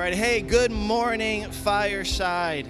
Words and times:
right. 0.00 0.14
Hey, 0.14 0.40
good 0.40 0.70
morning, 0.70 1.50
Fireside. 1.50 2.66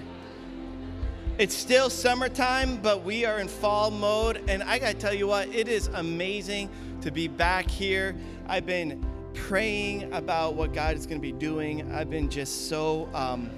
It's 1.37 1.55
still 1.55 1.89
summertime, 1.89 2.81
but 2.81 3.05
we 3.05 3.23
are 3.23 3.39
in 3.39 3.47
fall 3.47 3.89
mode. 3.89 4.43
And 4.49 4.61
I 4.63 4.79
got 4.79 4.87
to 4.87 4.93
tell 4.95 5.13
you 5.13 5.27
what, 5.27 5.47
it 5.47 5.69
is 5.69 5.87
amazing 5.93 6.69
to 6.99 7.09
be 7.09 7.29
back 7.29 7.71
here. 7.71 8.17
I've 8.49 8.65
been 8.65 9.05
praying 9.33 10.11
about 10.11 10.55
what 10.55 10.73
God 10.73 10.97
is 10.97 11.05
going 11.05 11.21
to 11.21 11.25
be 11.25 11.31
doing. 11.31 11.89
I've 11.93 12.09
been 12.09 12.29
just 12.29 12.67
so 12.67 13.07
um, 13.13 13.49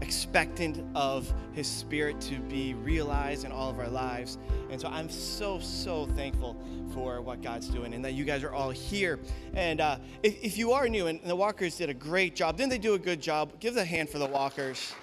expectant 0.00 0.84
of 0.94 1.32
His 1.52 1.66
Spirit 1.66 2.20
to 2.22 2.38
be 2.40 2.74
realized 2.74 3.44
in 3.44 3.52
all 3.52 3.70
of 3.70 3.78
our 3.78 3.88
lives. 3.88 4.38
And 4.70 4.80
so 4.80 4.88
I'm 4.88 5.08
so, 5.08 5.58
so 5.58 6.06
thankful 6.06 6.56
for 6.92 7.20
what 7.20 7.42
God's 7.42 7.68
doing 7.68 7.94
and 7.94 8.04
that 8.04 8.14
you 8.14 8.24
guys 8.24 8.44
are 8.44 8.52
all 8.52 8.70
here. 8.70 9.18
And 9.54 9.80
uh, 9.80 9.98
if, 10.22 10.42
if 10.42 10.58
you 10.58 10.72
are 10.72 10.88
new, 10.88 11.06
and 11.06 11.20
the 11.24 11.36
Walkers 11.36 11.76
did 11.76 11.90
a 11.90 11.94
great 11.94 12.34
job, 12.34 12.56
didn't 12.56 12.70
they 12.70 12.78
do 12.78 12.94
a 12.94 12.98
good 12.98 13.20
job? 13.20 13.58
Give 13.60 13.74
the 13.74 13.84
hand 13.84 14.08
for 14.08 14.18
the 14.18 14.26
Walkers. 14.26 14.94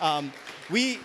Um, 0.00 0.32
we 0.70 0.98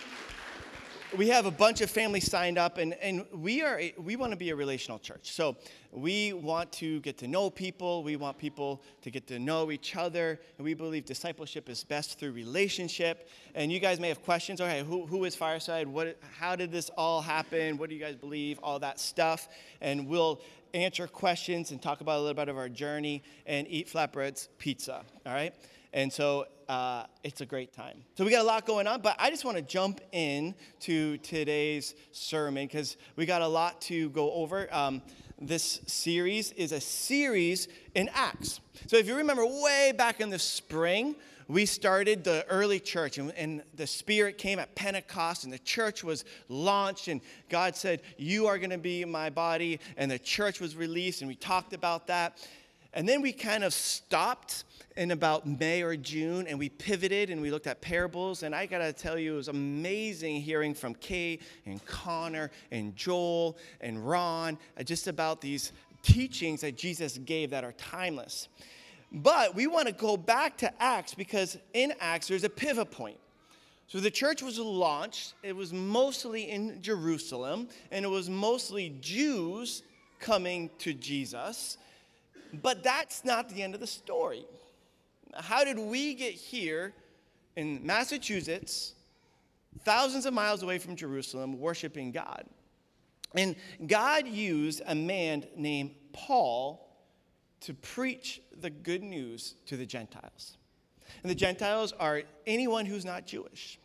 we 1.16 1.28
have 1.28 1.46
a 1.46 1.50
bunch 1.50 1.80
of 1.80 1.90
families 1.90 2.30
signed 2.30 2.58
up 2.58 2.78
and, 2.78 2.94
and 2.94 3.24
we 3.32 3.62
are 3.62 3.80
we 3.98 4.16
want 4.16 4.32
to 4.32 4.36
be 4.36 4.50
a 4.50 4.56
relational 4.56 4.98
church. 4.98 5.32
So 5.32 5.56
we 5.92 6.32
want 6.32 6.70
to 6.72 7.00
get 7.00 7.18
to 7.18 7.28
know 7.28 7.50
people 7.50 8.02
we 8.02 8.16
want 8.16 8.38
people 8.38 8.82
to 9.02 9.10
get 9.10 9.26
to 9.28 9.38
know 9.38 9.70
each 9.70 9.96
other 9.96 10.40
and 10.58 10.64
we 10.64 10.74
believe 10.74 11.04
discipleship 11.04 11.68
is 11.68 11.82
best 11.84 12.18
through 12.18 12.32
relationship. 12.32 13.28
And 13.54 13.72
you 13.72 13.80
guys 13.80 13.98
may 13.98 14.08
have 14.08 14.22
questions 14.22 14.60
okay 14.60 14.82
who, 14.82 15.06
who 15.06 15.24
is 15.24 15.34
fireside? 15.34 15.88
What 15.88 16.18
how 16.38 16.56
did 16.56 16.70
this 16.70 16.90
all 16.96 17.20
happen? 17.20 17.76
What 17.76 17.88
do 17.88 17.94
you 17.94 18.00
guys 18.00 18.16
believe? 18.16 18.58
All 18.62 18.78
that 18.78 19.00
stuff. 19.00 19.48
And 19.80 20.06
we'll 20.06 20.40
answer 20.74 21.06
questions 21.06 21.72
and 21.72 21.82
talk 21.82 22.00
about 22.00 22.18
a 22.18 22.20
little 22.20 22.34
bit 22.34 22.48
of 22.48 22.56
our 22.56 22.68
journey 22.68 23.22
and 23.46 23.66
eat 23.68 23.88
flatbreads 23.88 24.48
pizza 24.58 25.02
all 25.26 25.32
right 25.32 25.52
and 25.92 26.12
so 26.12 26.46
uh, 26.68 27.04
it's 27.24 27.40
a 27.40 27.46
great 27.46 27.72
time. 27.72 28.04
So 28.16 28.24
we 28.24 28.30
got 28.30 28.42
a 28.42 28.46
lot 28.46 28.64
going 28.64 28.86
on, 28.86 29.00
but 29.00 29.16
I 29.18 29.30
just 29.30 29.44
want 29.44 29.56
to 29.56 29.62
jump 29.62 30.00
in 30.12 30.54
to 30.80 31.18
today's 31.18 31.94
sermon 32.12 32.66
because 32.66 32.96
we 33.16 33.26
got 33.26 33.42
a 33.42 33.48
lot 33.48 33.80
to 33.82 34.08
go 34.10 34.32
over. 34.32 34.72
Um, 34.72 35.02
this 35.40 35.80
series 35.86 36.52
is 36.52 36.72
a 36.72 36.80
series 36.80 37.66
in 37.94 38.08
Acts. 38.14 38.60
So 38.86 38.98
if 38.98 39.08
you 39.08 39.16
remember 39.16 39.44
way 39.44 39.92
back 39.96 40.20
in 40.20 40.30
the 40.30 40.38
spring, 40.38 41.16
we 41.48 41.66
started 41.66 42.22
the 42.22 42.46
early 42.48 42.78
church 42.78 43.18
and, 43.18 43.32
and, 43.32 43.62
the 43.74 43.86
spirit 43.86 44.38
came 44.38 44.60
at 44.60 44.72
pentecost 44.76 45.42
and 45.42 45.52
the 45.52 45.58
church 45.58 46.04
was 46.04 46.24
launched 46.48 47.08
and 47.08 47.20
god 47.48 47.74
said 47.74 48.02
you 48.18 48.46
are 48.46 48.58
going 48.58 48.70
to 48.70 48.78
be 48.78 49.04
my 49.04 49.30
body 49.30 49.80
and 49.96 50.10
the 50.10 50.18
church 50.18 50.60
was 50.60 50.76
released 50.76 51.22
and 51.22 51.28
we 51.28 51.34
talked 51.34 51.72
about 51.72 52.06
that 52.06 52.38
and 52.92 53.08
then 53.08 53.20
we 53.22 53.32
kind 53.32 53.64
of 53.64 53.72
stopped 53.72 54.64
in 55.00 55.12
about 55.12 55.46
May 55.46 55.80
or 55.80 55.96
June 55.96 56.46
and 56.46 56.58
we 56.58 56.68
pivoted 56.68 57.30
and 57.30 57.40
we 57.40 57.50
looked 57.50 57.66
at 57.66 57.80
parables. 57.80 58.42
And 58.42 58.54
I 58.54 58.66
got 58.66 58.80
to 58.80 58.92
tell 58.92 59.18
you, 59.18 59.32
it 59.32 59.36
was 59.36 59.48
amazing 59.48 60.42
hearing 60.42 60.74
from 60.74 60.94
Kay 60.96 61.38
and 61.64 61.82
Connor 61.86 62.50
and 62.70 62.94
Joel 62.94 63.56
and 63.80 64.06
Ron 64.06 64.58
uh, 64.78 64.82
just 64.82 65.08
about 65.08 65.40
these 65.40 65.72
teachings 66.02 66.60
that 66.60 66.76
Jesus 66.76 67.16
gave 67.16 67.48
that 67.48 67.64
are 67.64 67.72
timeless. 67.72 68.48
But 69.10 69.54
we 69.54 69.66
want 69.66 69.86
to 69.86 69.94
go 69.94 70.18
back 70.18 70.58
to 70.58 70.82
Acts 70.82 71.14
because 71.14 71.56
in 71.72 71.94
Acts 71.98 72.28
there's 72.28 72.44
a 72.44 72.50
pivot 72.50 72.90
point. 72.90 73.16
So 73.86 74.00
the 74.00 74.10
church 74.10 74.42
was 74.42 74.58
launched, 74.58 75.32
it 75.42 75.56
was 75.56 75.72
mostly 75.72 76.50
in 76.50 76.82
Jerusalem, 76.82 77.68
and 77.90 78.04
it 78.04 78.08
was 78.08 78.28
mostly 78.28 78.94
Jews 79.00 79.82
coming 80.20 80.68
to 80.80 80.92
Jesus. 80.92 81.78
But 82.52 82.82
that's 82.82 83.24
not 83.24 83.48
the 83.48 83.62
end 83.62 83.74
of 83.74 83.80
the 83.80 83.86
story. 83.86 84.44
How 85.34 85.64
did 85.64 85.78
we 85.78 86.14
get 86.14 86.34
here 86.34 86.94
in 87.56 87.84
Massachusetts, 87.84 88.94
thousands 89.84 90.26
of 90.26 90.34
miles 90.34 90.62
away 90.62 90.78
from 90.78 90.96
Jerusalem, 90.96 91.58
worshiping 91.58 92.12
God? 92.12 92.44
And 93.34 93.54
God 93.86 94.26
used 94.26 94.82
a 94.86 94.94
man 94.94 95.44
named 95.56 95.94
Paul 96.12 96.88
to 97.60 97.74
preach 97.74 98.40
the 98.60 98.70
good 98.70 99.02
news 99.02 99.54
to 99.66 99.76
the 99.76 99.86
Gentiles. 99.86 100.56
And 101.22 101.30
the 101.30 101.34
Gentiles 101.34 101.92
are 101.98 102.22
anyone 102.46 102.86
who's 102.86 103.04
not 103.04 103.26
Jewish. 103.26 103.78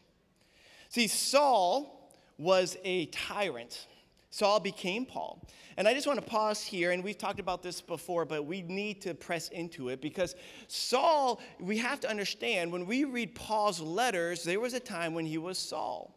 See, 0.89 1.07
Saul 1.07 2.11
was 2.37 2.77
a 2.83 3.07
tyrant. 3.07 3.87
Saul 4.35 4.59
became 4.59 5.05
Paul. 5.05 5.41
And 5.77 5.87
I 5.87 5.93
just 5.93 6.07
want 6.07 6.19
to 6.19 6.25
pause 6.25 6.61
here, 6.61 6.91
and 6.91 7.01
we've 7.01 7.17
talked 7.17 7.39
about 7.39 7.63
this 7.63 7.79
before, 7.79 8.25
but 8.25 8.45
we 8.45 8.63
need 8.63 9.01
to 9.03 9.13
press 9.13 9.47
into 9.47 9.87
it 9.87 10.01
because 10.01 10.35
Saul, 10.67 11.39
we 11.61 11.77
have 11.77 12.01
to 12.01 12.09
understand 12.09 12.69
when 12.69 12.85
we 12.85 13.05
read 13.05 13.33
Paul's 13.33 13.79
letters, 13.79 14.43
there 14.43 14.59
was 14.59 14.73
a 14.73 14.79
time 14.81 15.13
when 15.13 15.25
he 15.25 15.37
was 15.37 15.57
Saul. 15.57 16.13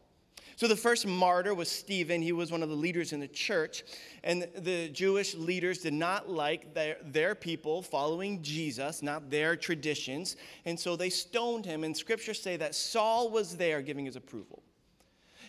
So 0.57 0.67
the 0.67 0.75
first 0.75 1.07
martyr 1.07 1.55
was 1.55 1.71
Stephen. 1.71 2.21
He 2.21 2.33
was 2.33 2.51
one 2.51 2.65
of 2.65 2.69
the 2.69 2.75
leaders 2.75 3.13
in 3.13 3.21
the 3.21 3.29
church. 3.29 3.85
And 4.25 4.49
the 4.57 4.89
Jewish 4.89 5.37
leaders 5.37 5.79
did 5.79 5.93
not 5.93 6.29
like 6.29 6.75
their, 6.75 6.97
their 7.05 7.37
people 7.37 7.83
following 7.83 8.43
Jesus, 8.43 9.01
not 9.01 9.31
their 9.31 9.55
traditions. 9.55 10.35
And 10.65 10.79
so 10.79 10.97
they 10.97 11.11
stoned 11.11 11.65
him. 11.65 11.85
And 11.85 11.97
scriptures 11.97 12.43
say 12.43 12.57
that 12.57 12.75
Saul 12.75 13.31
was 13.31 13.57
there 13.57 13.81
giving 13.81 14.07
his 14.07 14.17
approval. 14.17 14.65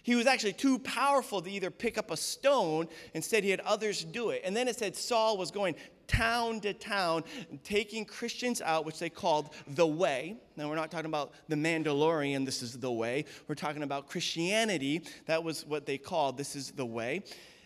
He 0.04 0.16
was 0.16 0.26
actually 0.26 0.54
too 0.54 0.80
powerful 0.80 1.42
to 1.42 1.50
either 1.50 1.72
pick 1.72 1.98
up 1.98 2.12
a 2.12 2.18
stone. 2.18 2.88
Instead, 3.14 3.44
he 3.44 3.50
had 3.50 3.60
others 3.62 4.04
do 4.04 4.30
it. 4.30 4.42
And 4.44 4.56
then 4.56 4.68
it 4.68 4.78
said 4.78 4.96
Saul 4.96 5.38
was 5.38 5.52
going 5.52 5.76
town 6.08 6.60
to 6.62 6.74
town, 6.74 7.24
taking 7.64 8.04
Christians 8.04 8.62
out, 8.62 8.86
which 8.86 9.00
they 9.00 9.10
called 9.10 9.54
the 9.68 9.88
way. 9.88 10.36
Now, 10.58 10.68
we're 10.68 10.76
not 10.76 10.92
talking 10.92 11.06
about 11.06 11.34
the 11.48 11.56
Mandalorian, 11.56 12.46
this 12.46 12.62
is 12.62 12.78
the 12.78 12.92
way. 12.92 13.26
We're 13.48 13.56
talking 13.56 13.84
about 13.84 14.08
Christianity. 14.08 15.04
That 15.28 15.44
was 15.44 15.66
what 15.66 15.86
they 15.86 15.98
called 15.98 16.38
this 16.38 16.56
is 16.56 16.72
the 16.72 16.86
way. 16.86 17.24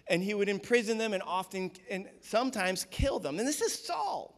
And 0.07 0.21
he 0.21 0.33
would 0.33 0.49
imprison 0.49 0.97
them 0.97 1.13
and 1.13 1.23
often 1.23 1.71
and 1.89 2.07
sometimes 2.21 2.85
kill 2.91 3.19
them. 3.19 3.39
And 3.39 3.47
this 3.47 3.61
is 3.61 3.73
Saul. 3.73 4.35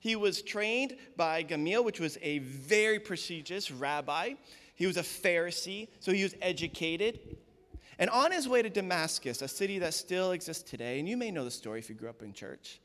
He 0.00 0.16
was 0.16 0.42
trained 0.42 0.96
by 1.16 1.42
Gamaliel, 1.42 1.84
which 1.84 2.00
was 2.00 2.16
a 2.22 2.38
very 2.38 2.98
prestigious 3.00 3.70
rabbi. 3.70 4.34
He 4.78 4.86
was 4.86 4.96
a 4.96 5.02
Pharisee, 5.02 5.88
so 5.98 6.12
he 6.12 6.22
was 6.22 6.36
educated. 6.40 7.18
And 7.98 8.08
on 8.10 8.30
his 8.30 8.48
way 8.48 8.62
to 8.62 8.70
Damascus, 8.70 9.42
a 9.42 9.48
city 9.48 9.80
that 9.80 9.92
still 9.92 10.30
exists 10.30 10.62
today, 10.62 11.00
and 11.00 11.08
you 11.08 11.16
may 11.16 11.32
know 11.32 11.42
the 11.42 11.50
story 11.50 11.80
if 11.80 11.88
you 11.88 11.96
grew 11.96 12.08
up 12.08 12.22
in 12.22 12.32
church, 12.32 12.80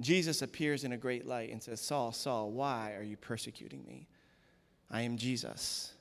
Jesus 0.00 0.40
appears 0.40 0.82
in 0.82 0.92
a 0.92 0.96
great 0.96 1.26
light 1.26 1.52
and 1.52 1.62
says, 1.62 1.82
Saul, 1.82 2.12
Saul, 2.12 2.52
why 2.52 2.94
are 2.96 3.02
you 3.02 3.18
persecuting 3.18 3.84
me? 3.84 4.08
I 4.90 5.02
am 5.02 5.18
Jesus. 5.18 5.92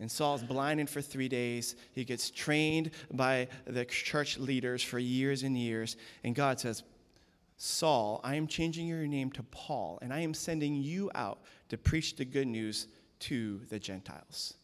And 0.00 0.10
Saul's 0.10 0.42
blinded 0.42 0.90
for 0.90 1.00
three 1.00 1.28
days. 1.28 1.76
He 1.92 2.04
gets 2.04 2.32
trained 2.32 2.90
by 3.12 3.46
the 3.66 3.84
church 3.84 4.38
leaders 4.38 4.82
for 4.82 4.98
years 4.98 5.44
and 5.44 5.56
years. 5.56 5.96
And 6.24 6.34
God 6.34 6.58
says, 6.58 6.82
Saul, 7.58 8.20
I 8.24 8.34
am 8.34 8.48
changing 8.48 8.88
your 8.88 9.06
name 9.06 9.30
to 9.30 9.44
Paul, 9.44 10.00
and 10.02 10.12
I 10.12 10.18
am 10.18 10.34
sending 10.34 10.74
you 10.74 11.12
out 11.14 11.42
to 11.68 11.78
preach 11.78 12.16
the 12.16 12.24
good 12.24 12.48
news 12.48 12.88
to 13.20 13.60
the 13.70 13.78
Gentiles. 13.78 14.54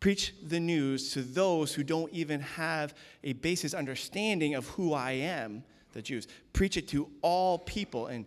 Preach 0.00 0.34
the 0.42 0.58
news 0.58 1.12
to 1.12 1.22
those 1.22 1.74
who 1.74 1.84
don't 1.84 2.10
even 2.12 2.40
have 2.40 2.94
a 3.22 3.34
basis 3.34 3.74
understanding 3.74 4.54
of 4.54 4.66
who 4.68 4.94
I 4.94 5.12
am, 5.12 5.62
the 5.92 6.00
Jews. 6.00 6.26
Preach 6.54 6.78
it 6.78 6.88
to 6.88 7.10
all 7.20 7.58
people, 7.58 8.06
and 8.06 8.24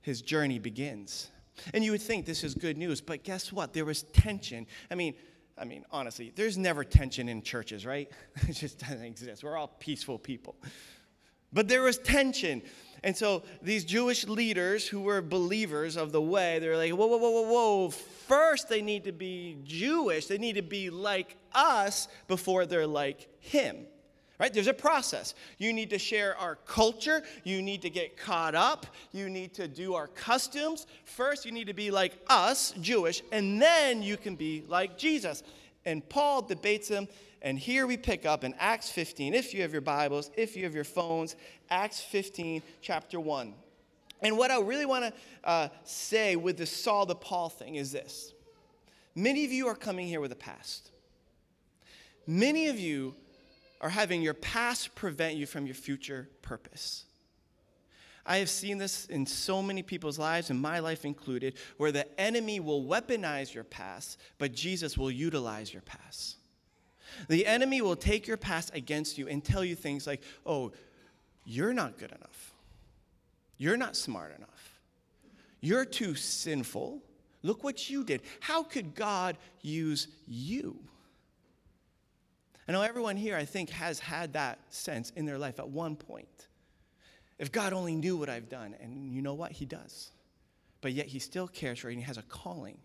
his 0.00 0.22
journey 0.22 0.58
begins. 0.58 1.30
And 1.74 1.84
you 1.84 1.90
would 1.92 2.00
think 2.00 2.24
this 2.24 2.42
is 2.42 2.54
good 2.54 2.78
news, 2.78 3.02
but 3.02 3.22
guess 3.22 3.52
what? 3.52 3.74
There 3.74 3.84
was 3.84 4.02
tension. 4.04 4.66
I 4.90 4.94
mean, 4.94 5.14
I 5.58 5.64
mean, 5.64 5.84
honestly, 5.90 6.32
there's 6.34 6.56
never 6.56 6.84
tension 6.84 7.28
in 7.28 7.42
churches, 7.42 7.84
right? 7.84 8.10
It 8.48 8.54
just 8.54 8.78
doesn't 8.78 9.04
exist. 9.04 9.44
We're 9.44 9.58
all 9.58 9.68
peaceful 9.78 10.18
people. 10.18 10.56
But 11.52 11.68
there 11.68 11.82
was 11.82 11.98
tension. 11.98 12.62
And 13.02 13.16
so 13.16 13.42
these 13.62 13.84
Jewish 13.84 14.26
leaders 14.26 14.86
who 14.86 15.00
were 15.00 15.22
believers 15.22 15.96
of 15.96 16.12
the 16.12 16.20
way, 16.20 16.58
they're 16.58 16.76
like, 16.76 16.92
whoa, 16.92 17.06
whoa, 17.06 17.16
whoa, 17.16 17.30
whoa, 17.30 17.52
whoa. 17.52 17.90
First, 17.90 18.68
they 18.68 18.82
need 18.82 19.04
to 19.04 19.12
be 19.12 19.56
Jewish. 19.64 20.26
They 20.26 20.38
need 20.38 20.56
to 20.56 20.62
be 20.62 20.90
like 20.90 21.36
us 21.54 22.08
before 22.28 22.66
they're 22.66 22.86
like 22.86 23.28
him. 23.40 23.86
Right? 24.38 24.52
There's 24.52 24.68
a 24.68 24.74
process. 24.74 25.34
You 25.58 25.72
need 25.72 25.90
to 25.90 25.98
share 25.98 26.34
our 26.36 26.56
culture. 26.56 27.22
You 27.44 27.60
need 27.60 27.82
to 27.82 27.90
get 27.90 28.16
caught 28.16 28.54
up. 28.54 28.86
You 29.12 29.28
need 29.28 29.52
to 29.54 29.68
do 29.68 29.94
our 29.94 30.06
customs. 30.06 30.86
First, 31.04 31.44
you 31.44 31.52
need 31.52 31.66
to 31.66 31.74
be 31.74 31.90
like 31.90 32.14
us, 32.28 32.72
Jewish, 32.80 33.22
and 33.32 33.60
then 33.60 34.02
you 34.02 34.16
can 34.16 34.36
be 34.36 34.64
like 34.66 34.96
Jesus. 34.96 35.42
And 35.84 36.06
Paul 36.08 36.40
debates 36.40 36.88
him 36.88 37.06
and 37.42 37.58
here 37.58 37.86
we 37.86 37.96
pick 37.96 38.26
up 38.26 38.44
in 38.44 38.54
Acts 38.58 38.90
15, 38.90 39.34
if 39.34 39.54
you 39.54 39.62
have 39.62 39.72
your 39.72 39.80
Bibles, 39.80 40.30
if 40.36 40.56
you 40.56 40.64
have 40.64 40.74
your 40.74 40.84
phones, 40.84 41.36
Acts 41.70 42.00
15, 42.00 42.62
chapter 42.82 43.18
1. 43.18 43.54
And 44.22 44.36
what 44.36 44.50
I 44.50 44.60
really 44.60 44.84
want 44.84 45.06
to 45.06 45.12
uh, 45.48 45.68
say 45.84 46.36
with 46.36 46.58
the 46.58 46.66
Saul 46.66 47.06
to 47.06 47.14
Paul 47.14 47.48
thing 47.48 47.76
is 47.76 47.92
this 47.92 48.34
many 49.14 49.44
of 49.44 49.52
you 49.52 49.66
are 49.68 49.74
coming 49.74 50.06
here 50.06 50.20
with 50.20 50.32
a 50.32 50.36
past. 50.36 50.90
Many 52.26 52.68
of 52.68 52.78
you 52.78 53.14
are 53.80 53.88
having 53.88 54.20
your 54.20 54.34
past 54.34 54.94
prevent 54.94 55.36
you 55.36 55.46
from 55.46 55.66
your 55.66 55.74
future 55.74 56.28
purpose. 56.42 57.04
I 58.26 58.36
have 58.36 58.50
seen 58.50 58.76
this 58.76 59.06
in 59.06 59.24
so 59.24 59.62
many 59.62 59.82
people's 59.82 60.18
lives, 60.18 60.50
and 60.50 60.60
my 60.60 60.78
life 60.78 61.06
included, 61.06 61.54
where 61.78 61.90
the 61.90 62.20
enemy 62.20 62.60
will 62.60 62.84
weaponize 62.84 63.54
your 63.54 63.64
past, 63.64 64.18
but 64.38 64.52
Jesus 64.52 64.98
will 64.98 65.10
utilize 65.10 65.72
your 65.72 65.82
past. 65.82 66.36
The 67.28 67.46
enemy 67.46 67.82
will 67.82 67.96
take 67.96 68.26
your 68.26 68.36
past 68.36 68.70
against 68.74 69.18
you 69.18 69.28
and 69.28 69.44
tell 69.44 69.64
you 69.64 69.74
things 69.74 70.06
like, 70.06 70.22
oh, 70.44 70.72
you're 71.44 71.72
not 71.72 71.98
good 71.98 72.12
enough. 72.12 72.52
You're 73.58 73.76
not 73.76 73.96
smart 73.96 74.34
enough. 74.36 74.80
You're 75.60 75.84
too 75.84 76.14
sinful. 76.14 77.02
Look 77.42 77.64
what 77.64 77.90
you 77.90 78.04
did. 78.04 78.22
How 78.40 78.62
could 78.62 78.94
God 78.94 79.36
use 79.60 80.08
you? 80.26 80.78
I 82.68 82.72
know 82.72 82.82
everyone 82.82 83.16
here, 83.16 83.36
I 83.36 83.44
think, 83.44 83.70
has 83.70 83.98
had 83.98 84.34
that 84.34 84.58
sense 84.68 85.10
in 85.16 85.26
their 85.26 85.38
life 85.38 85.58
at 85.58 85.68
one 85.68 85.96
point. 85.96 86.48
If 87.38 87.50
God 87.50 87.72
only 87.72 87.96
knew 87.96 88.16
what 88.16 88.28
I've 88.28 88.48
done, 88.48 88.76
and 88.80 89.12
you 89.12 89.22
know 89.22 89.34
what? 89.34 89.50
He 89.52 89.64
does. 89.64 90.12
But 90.80 90.92
yet 90.92 91.06
he 91.06 91.18
still 91.18 91.48
cares 91.48 91.80
for 91.80 91.88
you 91.88 91.94
and 91.94 92.00
he 92.00 92.06
has 92.06 92.18
a 92.18 92.22
calling. 92.22 92.78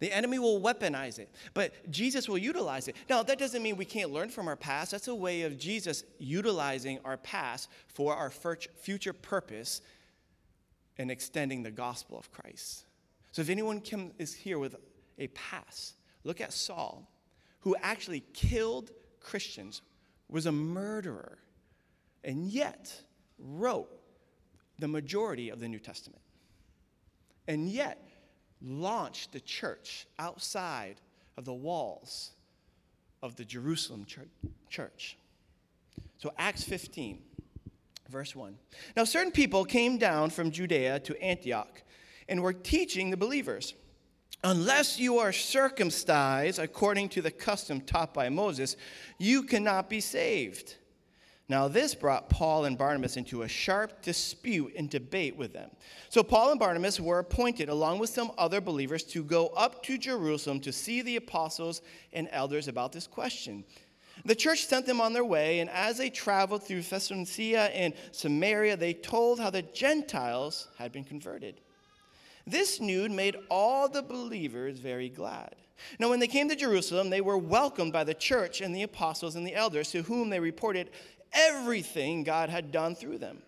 The 0.00 0.12
enemy 0.12 0.38
will 0.38 0.60
weaponize 0.60 1.18
it, 1.18 1.34
but 1.52 1.90
Jesus 1.90 2.28
will 2.28 2.38
utilize 2.38 2.88
it. 2.88 2.96
Now, 3.08 3.22
that 3.22 3.38
doesn't 3.38 3.62
mean 3.62 3.76
we 3.76 3.84
can't 3.84 4.12
learn 4.12 4.28
from 4.28 4.48
our 4.48 4.56
past. 4.56 4.90
That's 4.90 5.08
a 5.08 5.14
way 5.14 5.42
of 5.42 5.58
Jesus 5.58 6.04
utilizing 6.18 6.98
our 7.04 7.16
past 7.16 7.70
for 7.86 8.14
our 8.14 8.30
future 8.30 9.12
purpose 9.12 9.80
and 10.98 11.10
extending 11.10 11.62
the 11.62 11.70
gospel 11.70 12.18
of 12.18 12.30
Christ. 12.30 12.86
So, 13.32 13.42
if 13.42 13.50
anyone 13.50 13.82
is 14.18 14.34
here 14.34 14.58
with 14.58 14.76
a 15.18 15.26
past, 15.28 15.94
look 16.22 16.40
at 16.40 16.52
Saul, 16.52 17.10
who 17.60 17.76
actually 17.82 18.22
killed 18.32 18.90
Christians, 19.20 19.82
was 20.28 20.46
a 20.46 20.52
murderer, 20.52 21.38
and 22.22 22.46
yet 22.46 22.92
wrote 23.38 23.90
the 24.78 24.88
majority 24.88 25.50
of 25.50 25.60
the 25.60 25.68
New 25.68 25.78
Testament. 25.78 26.22
And 27.46 27.68
yet, 27.68 28.06
launched 28.62 29.32
the 29.32 29.40
church 29.40 30.06
outside 30.18 30.96
of 31.36 31.44
the 31.44 31.54
walls 31.54 32.30
of 33.22 33.36
the 33.36 33.44
Jerusalem 33.44 34.06
church. 34.68 35.16
So, 36.18 36.32
Acts 36.38 36.64
15, 36.64 37.18
verse 38.08 38.34
1. 38.34 38.56
Now, 38.96 39.04
certain 39.04 39.32
people 39.32 39.64
came 39.64 39.98
down 39.98 40.30
from 40.30 40.50
Judea 40.50 41.00
to 41.00 41.22
Antioch 41.22 41.82
and 42.28 42.42
were 42.42 42.52
teaching 42.52 43.10
the 43.10 43.16
believers 43.16 43.74
Unless 44.44 44.98
you 44.98 45.18
are 45.18 45.32
circumcised 45.32 46.58
according 46.58 47.08
to 47.10 47.22
the 47.22 47.30
custom 47.30 47.80
taught 47.80 48.12
by 48.12 48.28
Moses, 48.28 48.76
you 49.18 49.42
cannot 49.42 49.88
be 49.88 50.00
saved. 50.00 50.76
Now, 51.46 51.68
this 51.68 51.94
brought 51.94 52.30
Paul 52.30 52.64
and 52.64 52.78
Barnabas 52.78 53.18
into 53.18 53.42
a 53.42 53.48
sharp 53.48 54.00
dispute 54.00 54.72
and 54.78 54.88
debate 54.88 55.36
with 55.36 55.52
them. 55.52 55.70
So, 56.08 56.22
Paul 56.22 56.50
and 56.50 56.58
Barnabas 56.58 56.98
were 56.98 57.18
appointed, 57.18 57.68
along 57.68 57.98
with 57.98 58.08
some 58.08 58.32
other 58.38 58.62
believers, 58.62 59.04
to 59.04 59.22
go 59.22 59.48
up 59.48 59.82
to 59.84 59.98
Jerusalem 59.98 60.60
to 60.60 60.72
see 60.72 61.02
the 61.02 61.16
apostles 61.16 61.82
and 62.14 62.28
elders 62.32 62.66
about 62.66 62.92
this 62.92 63.06
question. 63.06 63.62
The 64.24 64.34
church 64.34 64.64
sent 64.64 64.86
them 64.86 65.02
on 65.02 65.12
their 65.12 65.24
way, 65.24 65.60
and 65.60 65.68
as 65.68 65.98
they 65.98 66.08
traveled 66.08 66.62
through 66.62 66.82
Thessalonica 66.82 67.76
and 67.76 67.92
Samaria, 68.12 68.76
they 68.78 68.94
told 68.94 69.38
how 69.38 69.50
the 69.50 69.62
Gentiles 69.62 70.68
had 70.78 70.92
been 70.92 71.04
converted. 71.04 71.60
This 72.46 72.80
news 72.80 73.10
made 73.10 73.36
all 73.50 73.88
the 73.88 74.02
believers 74.02 74.78
very 74.78 75.08
glad. 75.10 75.56
Now, 75.98 76.08
when 76.08 76.20
they 76.20 76.28
came 76.28 76.48
to 76.48 76.56
Jerusalem, 76.56 77.10
they 77.10 77.20
were 77.20 77.36
welcomed 77.36 77.92
by 77.92 78.04
the 78.04 78.14
church 78.14 78.60
and 78.60 78.74
the 78.74 78.84
apostles 78.84 79.34
and 79.34 79.46
the 79.46 79.54
elders, 79.54 79.90
to 79.90 80.02
whom 80.02 80.30
they 80.30 80.40
reported 80.40 80.90
everything 81.34 82.24
God 82.24 82.48
had 82.48 82.72
done 82.72 82.94
through 82.94 83.18
them. 83.18 83.42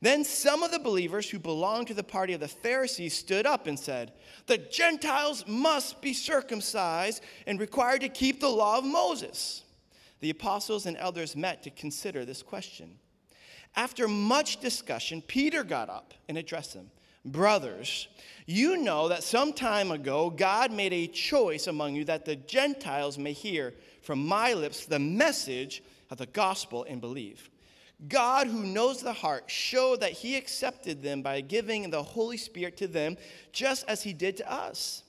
Then 0.00 0.24
some 0.24 0.62
of 0.62 0.70
the 0.70 0.78
believers 0.78 1.30
who 1.30 1.38
belonged 1.38 1.86
to 1.86 1.94
the 1.94 2.02
party 2.02 2.34
of 2.34 2.40
the 2.40 2.48
Pharisees 2.48 3.14
stood 3.14 3.46
up 3.46 3.66
and 3.66 3.78
said, 3.78 4.12
The 4.46 4.58
Gentiles 4.58 5.44
must 5.46 6.02
be 6.02 6.12
circumcised 6.12 7.22
and 7.46 7.58
required 7.58 8.02
to 8.02 8.08
keep 8.08 8.40
the 8.40 8.48
law 8.48 8.78
of 8.78 8.84
Moses. 8.84 9.62
The 10.20 10.30
apostles 10.30 10.86
and 10.86 10.96
elders 10.98 11.36
met 11.36 11.62
to 11.62 11.70
consider 11.70 12.24
this 12.24 12.42
question. 12.42 12.98
After 13.76 14.06
much 14.06 14.60
discussion, 14.60 15.22
Peter 15.22 15.64
got 15.64 15.88
up 15.88 16.12
and 16.28 16.36
addressed 16.36 16.74
them 16.74 16.90
Brothers, 17.24 18.08
you 18.44 18.76
know 18.76 19.08
that 19.08 19.22
some 19.22 19.54
time 19.54 19.90
ago 19.90 20.28
God 20.28 20.70
made 20.70 20.92
a 20.92 21.06
choice 21.06 21.66
among 21.66 21.94
you 21.94 22.04
that 22.04 22.26
the 22.26 22.36
Gentiles 22.36 23.16
may 23.16 23.32
hear 23.32 23.72
from 24.02 24.26
my 24.26 24.52
lips 24.52 24.84
the 24.84 24.98
message 24.98 25.82
of 26.10 26.18
the 26.18 26.26
gospel 26.26 26.84
and 26.88 27.00
believe. 27.00 27.50
God, 28.08 28.48
who 28.48 28.64
knows 28.64 29.02
the 29.02 29.12
heart, 29.12 29.44
showed 29.46 30.00
that 30.00 30.12
He 30.12 30.36
accepted 30.36 31.02
them 31.02 31.22
by 31.22 31.40
giving 31.40 31.90
the 31.90 32.02
Holy 32.02 32.36
Spirit 32.36 32.76
to 32.78 32.88
them, 32.88 33.16
just 33.52 33.84
as 33.88 34.02
He 34.02 34.12
did 34.12 34.36
to 34.38 34.52
us. 34.52 35.04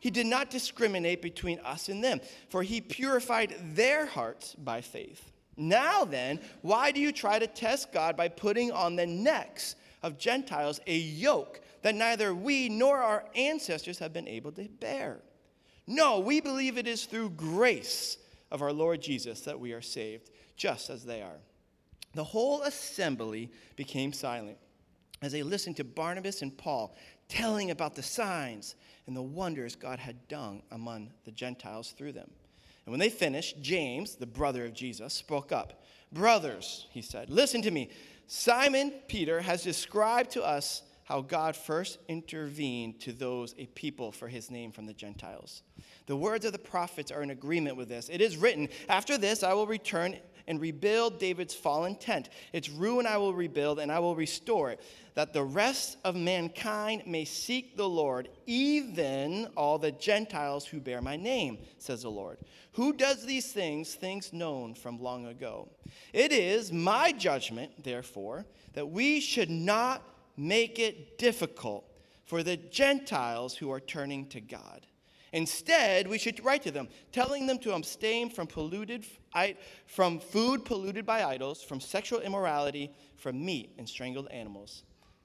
He 0.00 0.10
did 0.10 0.26
not 0.26 0.50
discriminate 0.50 1.20
between 1.20 1.60
us 1.60 1.88
and 1.88 2.02
them, 2.02 2.20
for 2.48 2.62
He 2.62 2.80
purified 2.80 3.54
their 3.74 4.06
hearts 4.06 4.54
by 4.54 4.80
faith. 4.80 5.30
Now 5.56 6.04
then, 6.04 6.40
why 6.62 6.90
do 6.90 7.00
you 7.00 7.12
try 7.12 7.38
to 7.38 7.46
test 7.46 7.92
God 7.92 8.16
by 8.16 8.28
putting 8.28 8.72
on 8.72 8.96
the 8.96 9.06
necks 9.06 9.76
of 10.02 10.18
Gentiles 10.18 10.80
a 10.86 10.96
yoke 10.96 11.60
that 11.82 11.94
neither 11.94 12.34
we 12.34 12.70
nor 12.70 12.96
our 12.96 13.24
ancestors 13.34 13.98
have 13.98 14.14
been 14.14 14.28
able 14.28 14.52
to 14.52 14.64
bear? 14.64 15.20
No, 15.86 16.18
we 16.20 16.40
believe 16.40 16.78
it 16.78 16.88
is 16.88 17.04
through 17.04 17.30
grace 17.30 18.16
of 18.50 18.62
our 18.62 18.72
Lord 18.72 19.02
Jesus 19.02 19.42
that 19.42 19.60
we 19.60 19.72
are 19.72 19.82
saved 19.82 20.30
just 20.60 20.90
as 20.90 21.06
they 21.06 21.22
are. 21.22 21.40
The 22.12 22.22
whole 22.22 22.62
assembly 22.62 23.50
became 23.76 24.12
silent 24.12 24.58
as 25.22 25.32
they 25.32 25.42
listened 25.42 25.78
to 25.78 25.84
Barnabas 25.84 26.42
and 26.42 26.56
Paul 26.56 26.94
telling 27.30 27.70
about 27.70 27.94
the 27.94 28.02
signs 28.02 28.74
and 29.06 29.16
the 29.16 29.22
wonders 29.22 29.74
God 29.74 29.98
had 29.98 30.28
done 30.28 30.62
among 30.70 31.12
the 31.24 31.30
Gentiles 31.30 31.94
through 31.96 32.12
them. 32.12 32.30
And 32.84 32.92
when 32.92 33.00
they 33.00 33.08
finished, 33.08 33.62
James, 33.62 34.16
the 34.16 34.26
brother 34.26 34.66
of 34.66 34.74
Jesus, 34.74 35.14
spoke 35.14 35.50
up. 35.50 35.82
Brothers, 36.12 36.88
he 36.90 37.00
said, 37.00 37.30
listen 37.30 37.62
to 37.62 37.70
me. 37.70 37.88
Simon 38.26 38.92
Peter 39.08 39.40
has 39.40 39.62
described 39.62 40.30
to 40.32 40.42
us 40.42 40.82
how 41.04 41.22
God 41.22 41.56
first 41.56 41.98
intervened 42.06 43.00
to 43.00 43.12
those 43.12 43.54
a 43.56 43.66
people 43.66 44.12
for 44.12 44.28
his 44.28 44.50
name 44.50 44.72
from 44.72 44.86
the 44.86 44.92
Gentiles. 44.92 45.62
The 46.06 46.16
words 46.16 46.44
of 46.44 46.52
the 46.52 46.58
prophets 46.58 47.10
are 47.10 47.22
in 47.22 47.30
agreement 47.30 47.76
with 47.76 47.88
this. 47.88 48.08
It 48.10 48.20
is 48.20 48.36
written, 48.36 48.68
After 48.88 49.16
this 49.16 49.42
I 49.42 49.54
will 49.54 49.66
return 49.66 50.16
and 50.50 50.60
rebuild 50.60 51.20
David's 51.20 51.54
fallen 51.54 51.94
tent. 51.94 52.28
Its 52.52 52.68
ruin 52.68 53.06
I 53.06 53.16
will 53.18 53.32
rebuild, 53.32 53.78
and 53.78 53.90
I 53.90 54.00
will 54.00 54.16
restore 54.16 54.72
it, 54.72 54.80
that 55.14 55.32
the 55.32 55.44
rest 55.44 55.96
of 56.04 56.16
mankind 56.16 57.04
may 57.06 57.24
seek 57.24 57.76
the 57.76 57.88
Lord, 57.88 58.28
even 58.46 59.48
all 59.56 59.78
the 59.78 59.92
Gentiles 59.92 60.66
who 60.66 60.80
bear 60.80 61.00
my 61.00 61.16
name, 61.16 61.58
says 61.78 62.02
the 62.02 62.10
Lord. 62.10 62.36
Who 62.72 62.92
does 62.92 63.24
these 63.24 63.52
things, 63.52 63.94
things 63.94 64.32
known 64.32 64.74
from 64.74 65.00
long 65.00 65.26
ago? 65.26 65.68
It 66.12 66.32
is 66.32 66.72
my 66.72 67.12
judgment, 67.12 67.84
therefore, 67.84 68.44
that 68.72 68.90
we 68.90 69.20
should 69.20 69.50
not 69.50 70.02
make 70.36 70.80
it 70.80 71.16
difficult 71.16 71.84
for 72.24 72.42
the 72.42 72.56
Gentiles 72.56 73.56
who 73.56 73.70
are 73.70 73.80
turning 73.80 74.26
to 74.30 74.40
God. 74.40 74.84
Instead, 75.32 76.08
we 76.08 76.18
should 76.18 76.44
write 76.44 76.62
to 76.62 76.70
them, 76.70 76.88
telling 77.12 77.46
them 77.46 77.58
to 77.58 77.72
abstain 77.72 78.30
from 78.30 78.46
polluted 78.46 79.06
from 79.86 80.18
food 80.18 80.64
polluted 80.64 81.06
by 81.06 81.24
idols, 81.24 81.62
from 81.62 81.80
sexual 81.80 82.20
immorality, 82.20 82.90
from 83.16 83.44
meat 83.44 83.72
and 83.78 83.88
strangled 83.88 84.28
animals, 84.28 84.82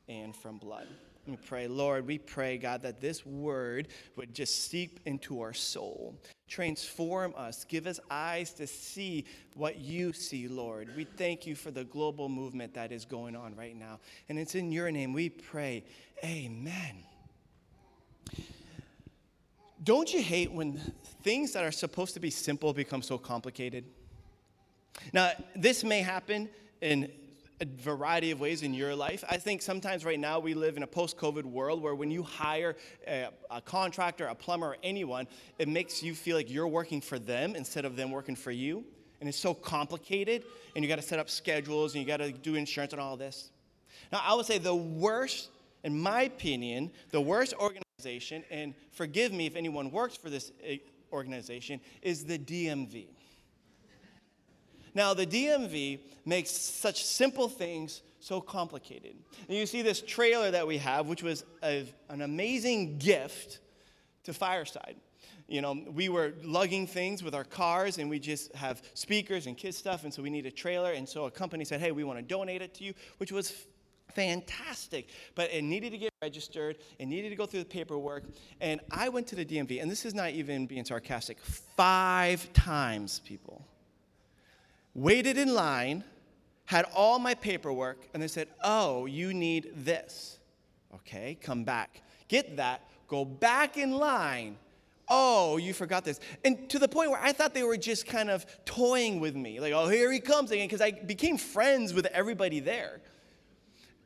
and 0.07 0.35
from 0.35 0.57
blood. 0.57 0.87
Let 1.27 1.39
me 1.39 1.39
pray, 1.43 1.67
Lord, 1.67 2.05
we 2.05 2.19
pray, 2.19 2.59
God, 2.59 2.83
that 2.83 3.01
this 3.01 3.25
word 3.25 3.87
would 4.15 4.35
just 4.35 4.69
seep 4.69 4.99
into 5.05 5.41
our 5.41 5.53
soul, 5.53 6.13
transform 6.47 7.33
us, 7.35 7.65
give 7.65 7.87
us 7.87 7.99
eyes 8.11 8.53
to 8.53 8.67
see 8.67 9.25
what 9.55 9.79
you 9.79 10.13
see, 10.13 10.47
Lord. 10.47 10.89
We 10.95 11.05
thank 11.05 11.47
you 11.47 11.55
for 11.55 11.71
the 11.71 11.83
global 11.83 12.29
movement 12.29 12.75
that 12.75 12.91
is 12.91 13.05
going 13.05 13.35
on 13.35 13.55
right 13.55 13.75
now. 13.75 14.01
And 14.29 14.37
it's 14.37 14.53
in 14.53 14.71
your 14.71 14.91
name 14.91 15.13
we 15.13 15.29
pray. 15.29 15.83
Amen. 16.23 17.03
Don't 19.83 20.13
you 20.13 20.21
hate 20.21 20.51
when 20.51 20.77
things 21.23 21.53
that 21.53 21.63
are 21.63 21.71
supposed 21.71 22.13
to 22.13 22.19
be 22.19 22.29
simple 22.29 22.73
become 22.73 23.01
so 23.01 23.17
complicated? 23.17 23.83
Now, 25.11 25.31
this 25.55 25.83
may 25.83 26.01
happen 26.01 26.49
in 26.81 27.11
a 27.61 27.65
variety 27.65 28.31
of 28.31 28.39
ways 28.39 28.63
in 28.63 28.73
your 28.73 28.95
life. 28.95 29.23
I 29.29 29.37
think 29.37 29.61
sometimes 29.61 30.03
right 30.03 30.19
now 30.19 30.39
we 30.39 30.53
live 30.53 30.77
in 30.77 30.83
a 30.83 30.87
post 30.87 31.17
COVID 31.17 31.43
world 31.43 31.81
where 31.81 31.95
when 31.95 32.11
you 32.11 32.23
hire 32.23 32.75
a, 33.07 33.29
a, 33.49 33.61
contractor, 33.61 34.27
a 34.27 34.35
plumber, 34.35 34.67
or 34.67 34.77
anyone, 34.83 35.27
it 35.57 35.67
makes 35.67 36.03
you 36.03 36.15
feel 36.15 36.35
like 36.35 36.49
you're 36.49 36.67
working 36.67 37.01
for 37.01 37.17
them 37.19 37.55
instead 37.55 37.85
of 37.85 37.95
them 37.95 38.11
working 38.11 38.35
for 38.35 38.51
you. 38.51 38.83
And 39.19 39.29
it's 39.29 39.37
so 39.37 39.53
complicated, 39.53 40.43
and 40.75 40.83
you 40.83 40.89
got 40.89 40.97
to 40.97 41.01
set 41.01 41.19
up 41.19 41.29
schedules 41.29 41.95
and 41.95 42.01
you 42.01 42.07
got 42.07 42.17
to 42.17 42.31
do 42.31 42.55
insurance 42.55 42.91
and 42.91 43.01
all 43.01 43.15
this. 43.15 43.49
Now, 44.11 44.21
I 44.23 44.33
would 44.33 44.45
say 44.45 44.57
the 44.57 44.75
worst, 44.75 45.49
in 45.83 45.97
my 45.97 46.23
opinion, 46.23 46.91
the 47.11 47.21
worst 47.21 47.53
organization 47.53 47.84
organization, 48.05 48.43
and 48.51 48.73
forgive 48.91 49.31
me 49.31 49.45
if 49.45 49.55
anyone 49.55 49.89
works 49.89 50.17
for 50.17 50.29
this 50.29 50.51
eh, 50.63 50.77
organization, 51.13 51.79
is 52.01 52.25
the 52.25 52.37
DMV. 52.37 53.07
Now, 54.93 55.13
the 55.13 55.25
DMV 55.25 55.99
makes 56.25 56.51
such 56.51 57.05
simple 57.05 57.47
things 57.47 58.01
so 58.19 58.41
complicated. 58.41 59.15
And 59.47 59.57
you 59.57 59.65
see 59.65 59.81
this 59.81 60.01
trailer 60.01 60.51
that 60.51 60.67
we 60.67 60.77
have, 60.77 61.07
which 61.07 61.23
was 61.23 61.45
a, 61.63 61.85
an 62.09 62.21
amazing 62.21 62.97
gift 62.97 63.59
to 64.23 64.33
Fireside. 64.33 64.95
You 65.47 65.61
know, 65.61 65.73
we 65.93 66.09
were 66.09 66.33
lugging 66.43 66.87
things 66.87 67.23
with 67.23 67.35
our 67.35 67.43
cars 67.43 67.97
and 67.97 68.09
we 68.09 68.19
just 68.19 68.53
have 68.55 68.81
speakers 68.93 69.45
and 69.45 69.55
kids 69.55 69.77
stuff, 69.77 70.03
and 70.03 70.13
so 70.13 70.23
we 70.23 70.29
need 70.29 70.45
a 70.45 70.51
trailer. 70.51 70.91
And 70.91 71.07
so 71.07 71.25
a 71.25 71.31
company 71.31 71.63
said, 71.65 71.79
hey, 71.79 71.91
we 71.91 72.03
want 72.03 72.19
to 72.19 72.23
donate 72.23 72.61
it 72.61 72.73
to 72.75 72.83
you, 72.83 72.93
which 73.19 73.31
was 73.31 73.67
fantastic. 74.15 75.09
But 75.35 75.51
it 75.51 75.63
needed 75.63 75.91
to 75.91 75.97
get 75.97 76.13
registered, 76.21 76.77
it 76.97 77.05
needed 77.05 77.29
to 77.29 77.35
go 77.35 77.45
through 77.45 77.59
the 77.59 77.65
paperwork. 77.65 78.23
And 78.61 78.81
I 78.89 79.09
went 79.09 79.27
to 79.27 79.35
the 79.35 79.45
DMV, 79.45 79.81
and 79.81 79.91
this 79.91 80.05
is 80.05 80.15
not 80.15 80.31
even 80.31 80.65
being 80.65 80.85
sarcastic, 80.85 81.39
five 81.39 82.51
times, 82.53 83.19
people. 83.19 83.63
Waited 84.93 85.37
in 85.37 85.53
line, 85.53 86.03
had 86.65 86.85
all 86.95 87.19
my 87.19 87.35
paperwork, 87.35 88.07
and 88.13 88.23
they 88.23 88.27
said, 88.27 88.47
oh, 88.63 89.05
you 89.05 89.33
need 89.33 89.71
this. 89.75 90.39
Okay, 90.95 91.37
come 91.41 91.63
back. 91.63 92.01
Get 92.27 92.57
that, 92.57 92.81
go 93.07 93.25
back 93.25 93.77
in 93.77 93.91
line 93.91 94.57
Oh, 95.07 95.57
you 95.57 95.73
forgot 95.73 96.03
this. 96.03 96.19
And 96.43 96.69
to 96.69 96.79
the 96.79 96.87
point 96.87 97.11
where 97.11 97.21
I 97.21 97.31
thought 97.31 97.53
they 97.53 97.63
were 97.63 97.77
just 97.77 98.07
kind 98.07 98.29
of 98.29 98.45
toying 98.65 99.19
with 99.19 99.35
me. 99.35 99.59
Like, 99.59 99.73
oh, 99.73 99.87
here 99.87 100.11
he 100.11 100.19
comes 100.19 100.51
again, 100.51 100.67
because 100.67 100.81
I 100.81 100.91
became 100.91 101.37
friends 101.37 101.93
with 101.93 102.05
everybody 102.07 102.59
there. 102.59 103.01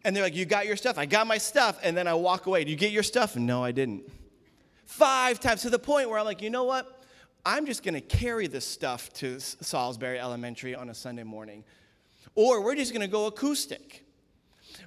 And 0.03 0.15
they're 0.15 0.23
like, 0.23 0.35
You 0.35 0.45
got 0.45 0.65
your 0.65 0.75
stuff? 0.75 0.97
I 0.97 1.05
got 1.05 1.27
my 1.27 1.37
stuff. 1.37 1.79
And 1.83 1.95
then 1.95 2.07
I 2.07 2.13
walk 2.13 2.45
away. 2.45 2.63
Do 2.63 2.71
you 2.71 2.77
get 2.77 2.91
your 2.91 3.03
stuff? 3.03 3.35
No, 3.35 3.63
I 3.63 3.71
didn't. 3.71 4.03
Five 4.85 5.39
times 5.39 5.61
to 5.63 5.69
the 5.69 5.79
point 5.79 6.09
where 6.09 6.19
I'm 6.19 6.25
like, 6.25 6.41
You 6.41 6.49
know 6.49 6.63
what? 6.63 7.03
I'm 7.45 7.65
just 7.65 7.83
going 7.83 7.93
to 7.93 8.01
carry 8.01 8.47
this 8.47 8.65
stuff 8.65 9.11
to 9.13 9.39
Salisbury 9.39 10.19
Elementary 10.19 10.75
on 10.75 10.89
a 10.89 10.93
Sunday 10.93 11.23
morning. 11.23 11.63
Or 12.35 12.61
we're 12.61 12.75
just 12.75 12.93
going 12.93 13.01
to 13.01 13.11
go 13.11 13.27
acoustic. 13.27 14.05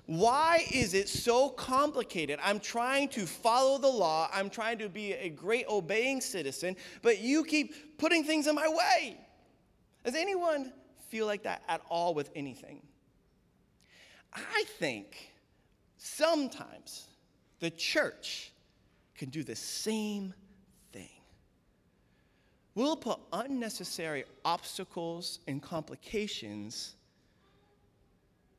Why 0.07 0.65
is 0.73 0.95
it 0.95 1.09
so 1.09 1.49
complicated? 1.49 2.39
I'm 2.43 2.61
trying 2.61 3.09
to 3.11 3.27
follow 3.27 3.79
the 3.79 3.89
law, 3.89 4.29
I'm 4.33 4.51
trying 4.51 4.79
to 4.79 4.89
be 4.89 5.13
a 5.13 5.29
great 5.29 5.67
obeying 5.69 6.21
citizen, 6.21 6.77
but 7.03 7.21
you 7.21 7.45
keep 7.45 7.99
putting 7.99 8.25
things 8.25 8.47
in 8.47 8.55
my 8.55 8.69
way. 8.69 9.17
Does 10.05 10.15
anyone 10.15 10.73
feel 11.09 11.27
like 11.27 11.45
that 11.45 11.63
at 11.69 11.81
all 11.89 12.15
with 12.15 12.31
anything? 12.35 12.83
I 14.35 14.65
think 14.79 15.33
sometimes 15.97 17.07
the 17.61 17.71
church 17.71 18.53
can 19.15 19.29
do 19.29 19.43
the 19.43 19.57
same 19.57 20.35
thing. 20.93 21.11
We'll 22.75 22.97
put 22.97 23.21
unnecessary 23.33 24.25
obstacles 24.45 25.41
and 25.47 25.63
complications 25.63 26.95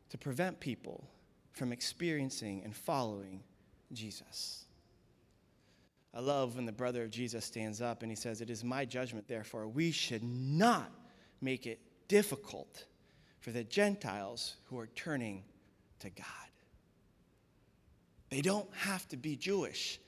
to 0.09 0.17
prevent 0.17 0.59
people 0.59 1.03
from 1.53 1.71
experiencing 1.71 2.61
and 2.63 2.75
following 2.75 3.41
Jesus. 3.91 4.65
I 6.13 6.19
love 6.19 6.55
when 6.55 6.65
the 6.65 6.71
brother 6.71 7.03
of 7.03 7.09
Jesus 7.09 7.43
stands 7.45 7.81
up 7.81 8.03
and 8.03 8.11
he 8.11 8.15
says, 8.15 8.39
It 8.39 8.51
is 8.51 8.63
my 8.63 8.85
judgment, 8.85 9.27
therefore, 9.27 9.67
we 9.67 9.91
should 9.91 10.23
not 10.23 10.91
make 11.41 11.65
it 11.65 11.79
difficult 12.07 12.85
for 13.39 13.51
the 13.51 13.63
Gentiles 13.63 14.57
who 14.65 14.77
are 14.77 14.87
turning 14.87 15.43
to 16.03 16.09
God. 16.09 16.25
They 18.29 18.41
don't 18.41 18.69
have 18.75 19.07
to 19.09 19.17
be 19.17 19.35
Jewish. 19.35 19.99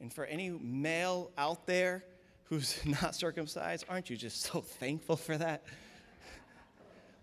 And 0.00 0.12
for 0.12 0.24
any 0.24 0.50
male 0.50 1.30
out 1.38 1.66
there 1.66 2.04
who's 2.44 2.78
not 3.02 3.14
circumcised, 3.14 3.86
aren't 3.88 4.10
you 4.10 4.16
just 4.16 4.42
so 4.42 4.60
thankful 4.60 5.16
for 5.16 5.36
that? 5.38 5.64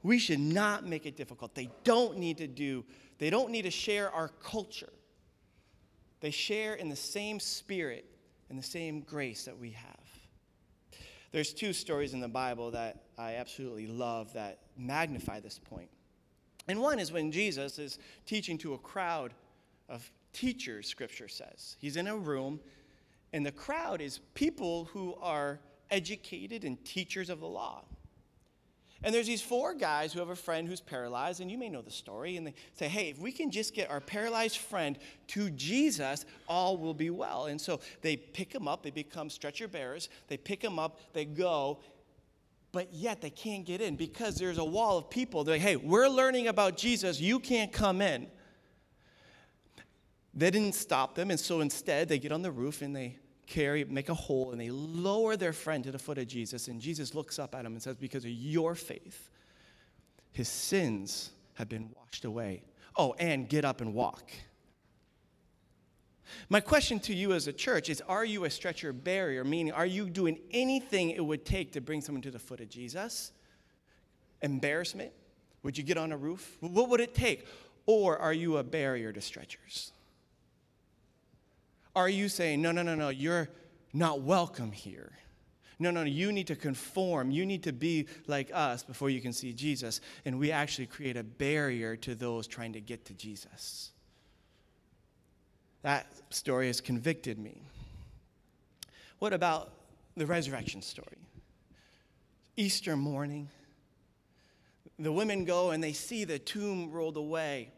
We 0.02 0.20
should 0.20 0.40
not 0.40 0.86
make 0.86 1.06
it 1.06 1.16
difficult. 1.16 1.56
They 1.56 1.70
don't 1.84 2.18
need 2.18 2.38
to 2.40 2.48
do 2.48 2.84
they 3.20 3.30
don't 3.30 3.52
need 3.52 3.62
to 3.62 3.72
share 3.72 4.12
our 4.12 4.28
culture. 4.28 4.92
They 6.20 6.32
share 6.32 6.74
in 6.74 6.90
the 6.90 6.96
same 6.96 7.40
spirit 7.40 8.06
and 8.50 8.60
the 8.60 8.64
same 8.64 9.00
grace 9.00 9.46
that 9.46 9.58
we 9.58 9.72
have. 9.72 11.00
There's 11.32 11.54
two 11.54 11.72
stories 11.72 12.14
in 12.14 12.20
the 12.20 12.28
Bible 12.28 12.72
that 12.72 13.04
I 13.18 13.36
absolutely 13.36 13.88
love 13.88 14.34
that 14.34 14.60
magnify 14.76 15.40
this 15.40 15.58
point. 15.58 15.90
And 16.68 16.80
one 16.80 17.00
is 17.00 17.12
when 17.12 17.32
Jesus 17.32 17.80
is 17.80 18.00
teaching 18.26 18.58
to 18.60 18.74
a 18.74 18.78
crowd 18.78 19.34
of 19.90 20.10
teachers, 20.32 20.88
scripture 20.88 21.28
says. 21.28 21.76
He's 21.80 21.98
in 21.98 22.08
a 22.08 22.16
room, 22.16 22.60
and 23.34 23.46
the 23.46 23.52
crowd 23.52 24.02
is 24.02 24.20
people 24.34 24.86
who 24.86 25.16
are 25.22 25.60
educated 25.92 26.64
and 26.64 26.84
teachers 26.86 27.30
of 27.30 27.40
the 27.40 27.48
law. 27.48 27.84
And 29.06 29.14
there's 29.14 29.28
these 29.28 29.42
four 29.42 29.74
guys 29.74 30.14
who 30.14 30.20
have 30.20 30.30
a 30.30 30.36
friend 30.36 30.66
who's 30.66 30.80
paralyzed, 30.80 31.42
and 31.42 31.52
you 31.52 31.58
may 31.58 31.68
know 31.68 31.82
the 31.82 31.92
story. 31.92 32.38
And 32.38 32.48
they 32.48 32.54
say, 32.74 32.88
hey, 32.88 33.10
if 33.10 33.20
we 33.20 33.34
can 33.34 33.52
just 33.52 33.74
get 33.74 33.92
our 33.92 34.00
paralyzed 34.00 34.58
friend 34.58 34.98
to 35.28 35.50
Jesus, 35.50 36.26
all 36.48 36.78
will 36.78 36.94
be 36.94 37.10
well. 37.10 37.48
And 37.48 37.60
so 37.60 37.82
they 38.02 38.16
pick 38.16 38.56
him 38.56 38.66
up, 38.66 38.82
they 38.82 38.92
become 38.92 39.30
stretcher 39.30 39.68
bearers, 39.68 40.08
they 40.30 40.38
pick 40.38 40.64
him 40.64 40.80
up, 40.80 41.00
they 41.12 41.26
go, 41.26 41.80
but 42.74 42.92
yet 42.92 43.22
they 43.22 43.30
can't 43.30 43.66
get 43.66 43.80
in 43.80 43.96
because 43.96 44.36
there's 44.36 44.58
a 44.58 44.66
wall 44.66 44.98
of 44.98 45.10
people. 45.10 45.46
They're 45.46 45.56
like, 45.56 45.62
hey, 45.62 45.78
we're 45.78 46.10
learning 46.10 46.48
about 46.48 46.76
Jesus, 46.76 47.22
you 47.22 47.40
can't 47.40 47.72
come 47.72 48.02
in. 48.02 48.28
They 50.34 50.50
didn't 50.50 50.74
stop 50.74 51.16
them, 51.16 51.30
and 51.30 51.40
so 51.40 51.62
instead 51.62 52.10
they 52.10 52.18
get 52.18 52.32
on 52.32 52.42
the 52.42 52.52
roof 52.52 52.82
and 52.82 52.94
they 52.94 53.20
carry, 53.46 53.86
make 53.86 54.10
a 54.10 54.16
hole, 54.16 54.52
and 54.52 54.60
they 54.60 54.72
lower 54.72 55.38
their 55.38 55.54
friend 55.54 55.84
to 55.84 55.92
the 55.92 56.00
foot 56.00 56.18
of 56.18 56.28
Jesus. 56.28 56.68
And 56.68 56.82
Jesus 56.82 57.14
looks 57.14 57.38
up 57.38 57.54
at 57.54 57.64
him 57.64 57.74
and 57.74 57.82
says, 57.82 57.96
Because 57.96 58.26
of 58.26 58.32
your 58.32 58.74
faith, 58.74 59.30
his 60.32 60.50
sins 60.50 61.30
have 61.54 61.70
been 61.70 61.92
washed 61.96 62.26
away. 62.26 62.64
Oh, 62.98 63.14
and 63.20 63.48
get 63.48 63.64
up 63.64 63.82
and 63.82 63.94
walk. 63.94 64.32
My 66.50 66.60
question 66.60 67.00
to 67.02 67.14
you 67.14 67.34
as 67.34 67.48
a 67.48 67.54
church 67.54 67.90
is 67.90 68.02
Are 68.02 68.26
you 68.26 68.46
a 68.46 68.50
stretcher 68.50 68.94
barrier? 68.94 69.44
Meaning, 69.44 69.74
are 69.74 69.86
you 69.86 70.10
doing 70.10 70.40
anything 70.52 71.12
it 71.12 71.26
would 71.26 71.46
take 71.46 71.74
to 71.74 71.82
bring 71.82 72.02
someone 72.02 72.22
to 72.24 72.32
the 72.32 72.40
foot 72.40 72.60
of 72.60 72.70
Jesus? 72.70 73.32
Embarrassment? 74.42 75.12
Would 75.64 75.78
you 75.78 75.84
get 75.84 75.98
on 75.98 76.12
a 76.12 76.18
roof? 76.18 76.58
What 76.60 76.90
would 76.90 77.00
it 77.00 77.16
take? 77.16 77.48
Or 77.86 78.18
are 78.18 78.34
you 78.34 78.58
a 78.58 78.64
barrier 78.64 79.12
to 79.12 79.22
stretchers? 79.22 79.92
Are 81.96 82.10
you 82.10 82.28
saying, 82.28 82.62
no, 82.62 82.72
no, 82.72 82.82
no, 82.82 82.96
no, 82.96 83.10
you're 83.10 83.50
not 83.94 84.22
welcome 84.22 84.72
here? 84.72 85.12
No, 85.80 85.92
no, 85.92 86.04
no, 86.04 86.10
you 86.10 86.32
need 86.32 86.48
to 86.48 86.56
conform. 86.56 87.32
You 87.32 87.46
need 87.46 87.64
to 87.64 87.74
be 87.74 88.08
like 88.28 88.52
us 88.54 88.84
before 88.84 89.10
you 89.10 89.22
can 89.22 89.34
see 89.34 89.54
Jesus. 89.54 90.02
And 90.26 90.40
we 90.40 90.52
actually 90.52 90.88
create 90.88 91.18
a 91.18 91.24
barrier 91.24 91.96
to 91.98 92.16
those 92.16 92.48
trying 92.48 92.74
to 92.74 92.82
get 92.82 93.06
to 93.06 93.14
Jesus. 93.14 93.93
That 95.84 96.08
story 96.30 96.68
has 96.68 96.82
convicted 96.82 97.38
me. 97.38 97.62
What 99.20 99.34
about 99.34 99.72
the 100.18 100.26
resurrection 100.26 100.82
story? 100.82 101.18
Easter 102.56 102.96
morning, 102.96 103.50
the 105.00 105.12
women 105.12 105.46
go 105.46 105.72
and 105.72 105.84
they 105.84 105.94
see 105.94 106.24
the 106.24 106.40
tomb 106.40 106.92
rolled 106.92 107.18
away. 107.18 107.72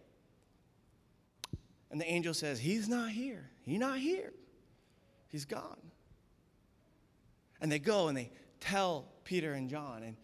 And 1.91 1.99
the 1.99 2.05
angel 2.05 2.33
says, 2.33 2.59
He's 2.59 2.87
not 2.87 3.09
here. 3.11 3.49
He's 3.63 3.79
not 3.79 3.99
here. 3.99 4.33
He's 5.29 5.45
gone. 5.45 5.77
And 7.61 7.71
they 7.71 7.79
go 7.79 8.07
and 8.07 8.17
they 8.17 8.31
tell 8.59 9.05
Peter 9.23 9.53
and 9.53 9.69
John, 9.69 10.03
and 10.03 10.15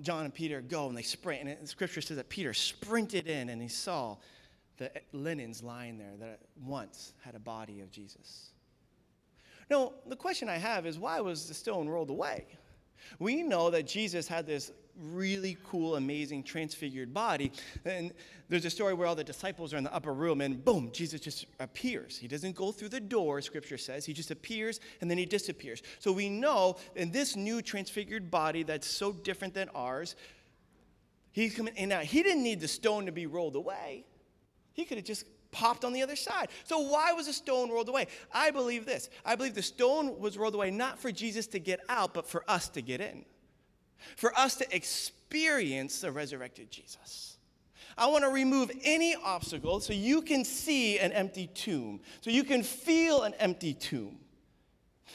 John 0.00 0.24
and 0.24 0.34
Peter 0.34 0.60
go 0.60 0.88
and 0.88 0.96
they 0.96 1.02
sprint. 1.02 1.48
And 1.48 1.58
the 1.62 1.66
scripture 1.66 2.00
says 2.00 2.16
that 2.16 2.28
Peter 2.28 2.54
sprinted 2.54 3.28
in 3.28 3.48
and 3.48 3.60
he 3.60 3.68
saw 3.68 4.16
the 4.76 4.90
linens 5.12 5.62
lying 5.62 5.98
there 5.98 6.14
that 6.20 6.40
once 6.64 7.12
had 7.22 7.34
a 7.34 7.38
body 7.38 7.80
of 7.80 7.90
Jesus. 7.90 8.50
Now, 9.70 9.92
the 10.06 10.16
question 10.16 10.48
I 10.48 10.56
have 10.56 10.86
is 10.86 10.98
why 10.98 11.20
was 11.20 11.48
the 11.48 11.54
stone 11.54 11.88
rolled 11.88 12.10
away? 12.10 12.46
We 13.18 13.42
know 13.42 13.70
that 13.70 13.86
Jesus 13.86 14.28
had 14.28 14.46
this 14.46 14.72
really 15.00 15.56
cool, 15.64 15.96
amazing, 15.96 16.42
transfigured 16.42 17.12
body. 17.12 17.52
And 17.84 18.12
there's 18.48 18.64
a 18.64 18.70
story 18.70 18.94
where 18.94 19.06
all 19.06 19.14
the 19.14 19.24
disciples 19.24 19.74
are 19.74 19.76
in 19.76 19.84
the 19.84 19.94
upper 19.94 20.12
room, 20.12 20.40
and 20.40 20.64
boom, 20.64 20.90
Jesus 20.92 21.20
just 21.20 21.46
appears. 21.58 22.16
He 22.16 22.28
doesn't 22.28 22.54
go 22.54 22.70
through 22.72 22.90
the 22.90 23.00
door, 23.00 23.40
scripture 23.40 23.78
says. 23.78 24.04
He 24.06 24.12
just 24.12 24.30
appears 24.30 24.80
and 25.00 25.10
then 25.10 25.18
he 25.18 25.26
disappears. 25.26 25.82
So 25.98 26.12
we 26.12 26.28
know 26.28 26.76
in 26.94 27.10
this 27.10 27.36
new 27.36 27.62
transfigured 27.62 28.30
body 28.30 28.62
that's 28.62 28.86
so 28.86 29.12
different 29.12 29.54
than 29.54 29.68
ours, 29.74 30.14
he's 31.32 31.54
coming 31.54 31.74
in 31.76 31.88
now. 31.88 32.00
He 32.00 32.22
didn't 32.22 32.42
need 32.42 32.60
the 32.60 32.68
stone 32.68 33.06
to 33.06 33.12
be 33.12 33.26
rolled 33.26 33.56
away, 33.56 34.04
he 34.74 34.84
could 34.84 34.98
have 34.98 35.06
just 35.06 35.24
popped 35.50 35.84
on 35.84 35.92
the 35.92 36.02
other 36.02 36.16
side. 36.16 36.48
So 36.64 36.80
why 36.80 37.12
was 37.12 37.26
the 37.26 37.32
stone 37.32 37.70
rolled 37.70 37.88
away? 37.88 38.08
I 38.32 38.50
believe 38.50 38.84
this. 38.84 39.08
I 39.24 39.36
believe 39.36 39.54
the 39.54 39.62
stone 39.62 40.18
was 40.18 40.36
rolled 40.36 40.54
away 40.54 40.70
not 40.70 40.98
for 40.98 41.10
Jesus 41.10 41.46
to 41.48 41.58
get 41.58 41.80
out, 41.88 42.12
but 42.12 42.26
for 42.26 42.44
us 42.48 42.68
to 42.70 42.82
get 42.82 43.00
in 43.00 43.24
for 44.16 44.36
us 44.38 44.56
to 44.56 44.76
experience 44.76 46.00
the 46.00 46.12
resurrected 46.12 46.70
Jesus. 46.70 47.38
I 47.96 48.08
want 48.08 48.24
to 48.24 48.30
remove 48.30 48.70
any 48.82 49.14
obstacle 49.14 49.80
so 49.80 49.92
you 49.92 50.22
can 50.22 50.44
see 50.44 50.98
an 50.98 51.12
empty 51.12 51.46
tomb, 51.46 52.00
so 52.20 52.30
you 52.30 52.44
can 52.44 52.62
feel 52.62 53.22
an 53.22 53.34
empty 53.38 53.72
tomb. 53.72 54.18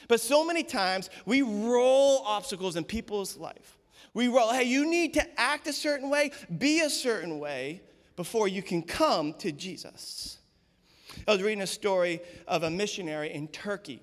But 0.08 0.22
so 0.22 0.46
many 0.46 0.64
times 0.64 1.10
we 1.26 1.42
roll 1.42 2.20
obstacles 2.26 2.78
in 2.78 2.86
people's 2.86 3.36
life. 3.36 3.78
We 4.14 4.28
roll, 4.28 4.52
hey, 4.52 4.64
you 4.64 4.90
need 4.90 5.14
to 5.16 5.40
act 5.40 5.68
a 5.68 5.74
certain 5.74 6.10
way, 6.10 6.32
be 6.58 6.80
a 6.82 6.90
certain 6.90 7.40
way, 7.40 7.82
before 8.20 8.50
you 8.50 8.62
can 8.62 8.82
come 8.82 9.32
to 9.36 9.50
Jesus. 9.50 10.40
I 11.26 11.32
was 11.32 11.42
reading 11.42 11.62
a 11.62 11.68
story 11.68 12.20
of 12.50 12.64
a 12.64 12.70
missionary 12.70 13.32
in 13.32 13.48
Turkey, 13.48 14.02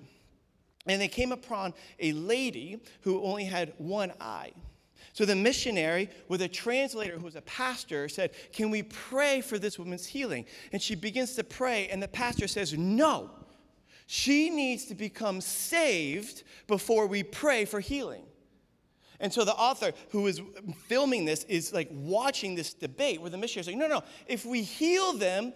and 0.87 0.99
they 0.99 1.07
came 1.07 1.31
upon 1.31 1.75
a 1.99 2.13
lady 2.13 2.81
who 3.01 3.21
only 3.21 3.43
had 3.43 3.73
one 3.77 4.11
eye. 4.19 4.53
So 5.13 5.23
the 5.23 5.35
missionary, 5.35 6.09
with 6.29 6.41
a 6.41 6.47
translator 6.47 7.19
who 7.19 7.25
was 7.25 7.35
a 7.35 7.43
pastor, 7.43 8.09
said, 8.09 8.31
Can 8.53 8.71
we 8.71 8.81
pray 8.81 9.41
for 9.41 9.59
this 9.59 9.77
woman's 9.77 10.07
healing? 10.07 10.47
And 10.71 10.81
she 10.81 10.95
begins 10.95 11.35
to 11.35 11.43
pray, 11.43 11.87
and 11.89 12.01
the 12.01 12.07
pastor 12.07 12.47
says, 12.47 12.73
No. 12.73 13.29
She 14.07 14.49
needs 14.49 14.85
to 14.85 14.95
become 14.95 15.41
saved 15.41 16.41
before 16.65 17.05
we 17.05 17.21
pray 17.21 17.65
for 17.65 17.79
healing. 17.79 18.23
And 19.19 19.33
so 19.33 19.43
the 19.43 19.53
author 19.53 19.93
who 20.09 20.27
is 20.27 20.41
filming 20.87 21.25
this 21.25 21.43
is 21.45 21.73
like 21.73 21.89
watching 21.91 22.55
this 22.55 22.73
debate 22.73 23.19
where 23.19 23.31
the 23.31 23.37
missionary 23.37 23.61
is 23.61 23.65
saying, 23.65 23.79
no, 23.79 23.87
no, 23.87 24.03
if 24.27 24.45
we 24.45 24.61
heal 24.61 25.13
them, 25.13 25.53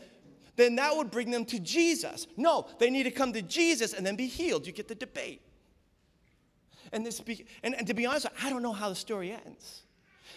then 0.56 0.76
that 0.76 0.96
would 0.96 1.12
bring 1.12 1.30
them 1.30 1.46
to 1.46 1.60
Jesus. 1.60 2.28
No, 2.38 2.68
they 2.80 2.90
need 2.90 3.04
to 3.04 3.12
come 3.12 3.34
to 3.34 3.42
Jesus 3.42 3.94
and 3.94 4.06
then 4.06 4.16
be 4.16 4.28
healed. 4.28 4.66
You 4.66 4.74
get 4.74 4.88
the 4.88 4.96
debate. 4.96 5.42
And, 6.92 7.06
this 7.06 7.20
be, 7.20 7.46
and, 7.64 7.76
and 7.76 7.88
to 7.88 7.94
be 7.94 8.06
honest, 8.06 8.28
I 8.44 8.50
don't 8.50 8.64
know 8.64 8.74
how 8.74 8.90
the 8.90 8.96
story 8.96 9.32
ends. 9.32 9.84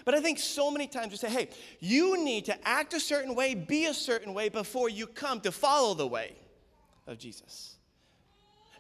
But 0.05 0.15
I 0.15 0.21
think 0.21 0.39
so 0.39 0.71
many 0.71 0.87
times 0.87 1.13
we 1.13 1.17
say, 1.17 1.31
hey, 1.31 1.49
you 1.81 2.23
need 2.23 2.45
to 2.47 2.69
act 2.69 2.93
a 2.93 3.01
certain 3.01 3.35
way, 3.35 3.55
be 3.55 3.87
a 3.87 3.95
certain 3.95 4.35
way 4.35 4.51
before 4.51 4.89
you 4.89 5.07
come 5.07 5.41
to 5.41 5.51
follow 5.51 5.95
the 5.95 6.07
way 6.07 6.37
of 7.07 7.19
Jesus. 7.19 7.77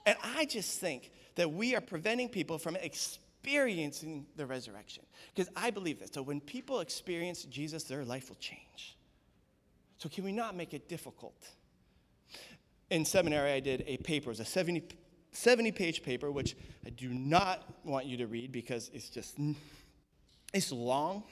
And 0.07 0.17
I 0.23 0.45
just 0.45 0.81
think 0.81 1.11
that 1.37 1.51
we 1.51 1.75
are 1.75 1.81
preventing 1.81 2.29
people 2.29 2.59
from 2.59 2.77
experiencing 2.77 3.24
the 3.45 4.47
resurrection. 4.47 5.05
Because 5.35 5.51
I 5.55 5.71
believe 5.71 6.01
this. 6.01 6.11
So 6.13 6.23
when 6.23 6.41
people 6.41 6.81
experience 6.81 7.45
Jesus, 7.45 7.85
their 7.85 8.05
life 8.05 8.29
will 8.29 8.37
change. 8.37 8.97
So 9.99 10.09
can 10.09 10.25
we 10.25 10.33
not 10.33 10.57
make 10.57 10.75
it 10.75 10.89
difficult? 10.89 11.49
In 12.91 13.05
seminary, 13.05 13.53
I 13.53 13.61
did 13.61 13.85
a 13.87 13.97
paper. 13.99 14.27
It 14.27 14.33
was 14.33 14.41
a 14.41 14.45
70, 14.45 14.83
70 15.33 15.73
page 15.73 16.03
paper, 16.03 16.31
which 16.31 16.57
I 16.85 16.91
do 16.91 17.09
not 17.09 17.63
want 17.85 18.07
you 18.07 18.17
to 18.19 18.27
read 18.27 18.53
because 18.53 18.91
it's 18.93 19.09
just, 19.09 19.39
it's 20.53 20.73
long. 20.73 21.25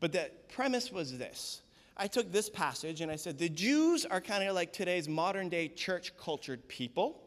But 0.00 0.12
the 0.12 0.30
premise 0.48 0.90
was 0.90 1.16
this. 1.18 1.62
I 1.96 2.08
took 2.08 2.32
this 2.32 2.50
passage 2.50 3.00
and 3.00 3.10
I 3.10 3.16
said, 3.16 3.38
the 3.38 3.48
Jews 3.48 4.04
are 4.04 4.20
kind 4.20 4.42
of 4.44 4.54
like 4.54 4.72
today's 4.72 5.08
modern 5.08 5.48
day 5.48 5.68
church 5.68 6.16
cultured 6.16 6.66
people, 6.68 7.22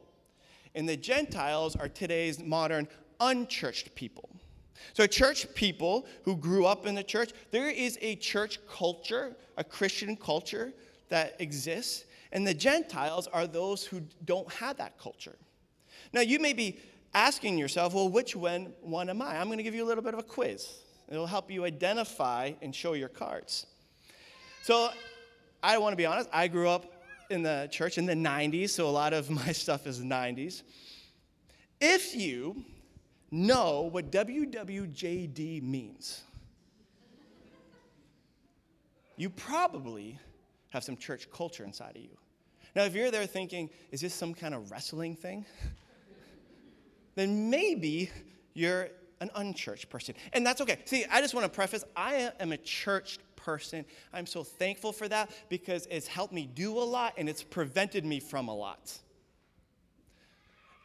and 0.75 0.87
the 0.87 0.97
Gentiles 0.97 1.75
are 1.75 1.87
today's 1.87 2.39
modern 2.39 2.87
unchurched 3.19 3.93
people. 3.95 4.29
So, 4.93 5.05
church 5.07 5.53
people 5.53 6.05
who 6.23 6.35
grew 6.35 6.65
up 6.65 6.85
in 6.85 6.95
the 6.95 7.03
church, 7.03 7.31
there 7.51 7.69
is 7.69 7.97
a 8.01 8.15
church 8.15 8.59
culture, 8.67 9.35
a 9.57 9.63
Christian 9.63 10.15
culture 10.15 10.73
that 11.09 11.35
exists, 11.39 12.05
and 12.31 12.45
the 12.45 12.53
Gentiles 12.53 13.27
are 13.27 13.47
those 13.47 13.83
who 13.83 14.01
don't 14.25 14.51
have 14.53 14.77
that 14.77 14.97
culture. 14.99 15.35
Now, 16.13 16.21
you 16.21 16.39
may 16.39 16.53
be 16.53 16.79
asking 17.13 17.57
yourself, 17.57 17.93
well, 17.93 18.09
which 18.09 18.35
one, 18.35 18.73
one 18.81 19.09
am 19.09 19.21
I? 19.21 19.37
I'm 19.37 19.47
going 19.47 19.57
to 19.57 19.63
give 19.63 19.75
you 19.75 19.83
a 19.83 19.87
little 19.87 20.03
bit 20.03 20.13
of 20.13 20.19
a 20.19 20.23
quiz. 20.23 20.67
It'll 21.09 21.27
help 21.27 21.49
you 21.49 21.65
identify 21.65 22.53
and 22.61 22.75
show 22.75 22.93
your 22.93 23.09
cards. 23.09 23.65
So, 24.63 24.89
I 25.63 25.77
want 25.77 25.93
to 25.93 25.97
be 25.97 26.05
honest, 26.05 26.29
I 26.31 26.47
grew 26.47 26.69
up 26.69 26.85
in 27.29 27.41
the 27.41 27.67
church 27.71 27.97
in 27.97 28.05
the 28.05 28.13
90s, 28.13 28.69
so 28.69 28.87
a 28.87 28.91
lot 28.91 29.13
of 29.13 29.29
my 29.45 29.51
stuff 29.51 29.87
is 29.87 30.01
90s. 30.01 30.63
If 31.79 32.15
you 32.15 32.63
know 33.31 33.89
what 33.91 34.11
WWJD 34.11 35.61
means. 35.63 36.23
You 39.15 39.29
probably 39.29 40.19
have 40.69 40.83
some 40.83 40.97
church 40.97 41.29
culture 41.31 41.63
inside 41.63 41.95
of 41.95 42.01
you. 42.01 42.17
Now, 42.75 42.83
if 42.83 42.93
you're 42.93 43.09
there 43.09 43.25
thinking, 43.25 43.69
is 43.91 44.01
this 44.01 44.13
some 44.13 44.33
kind 44.33 44.53
of 44.53 44.69
wrestling 44.69 45.15
thing? 45.15 45.45
then 47.17 47.49
maybe 47.49 48.11
you're 48.53 48.89
an 49.19 49.31
unchurched 49.35 49.89
person. 49.89 50.13
And 50.33 50.45
that's 50.45 50.61
okay. 50.61 50.77
See, 50.85 51.03
I 51.11 51.19
just 51.19 51.33
want 51.33 51.45
to 51.45 51.49
preface 51.49 51.83
I 51.95 52.31
am 52.39 52.51
a 52.51 52.57
church 52.57 53.17
person. 53.35 53.83
I'm 54.13 54.27
so 54.27 54.43
thankful 54.43 54.93
for 54.93 55.07
that 55.07 55.31
because 55.49 55.87
it's 55.89 56.05
helped 56.05 56.31
me 56.31 56.47
do 56.53 56.77
a 56.77 56.85
lot 56.85 57.15
and 57.17 57.27
it's 57.27 57.41
prevented 57.41 58.05
me 58.05 58.19
from 58.19 58.47
a 58.47 58.55
lot. 58.55 58.99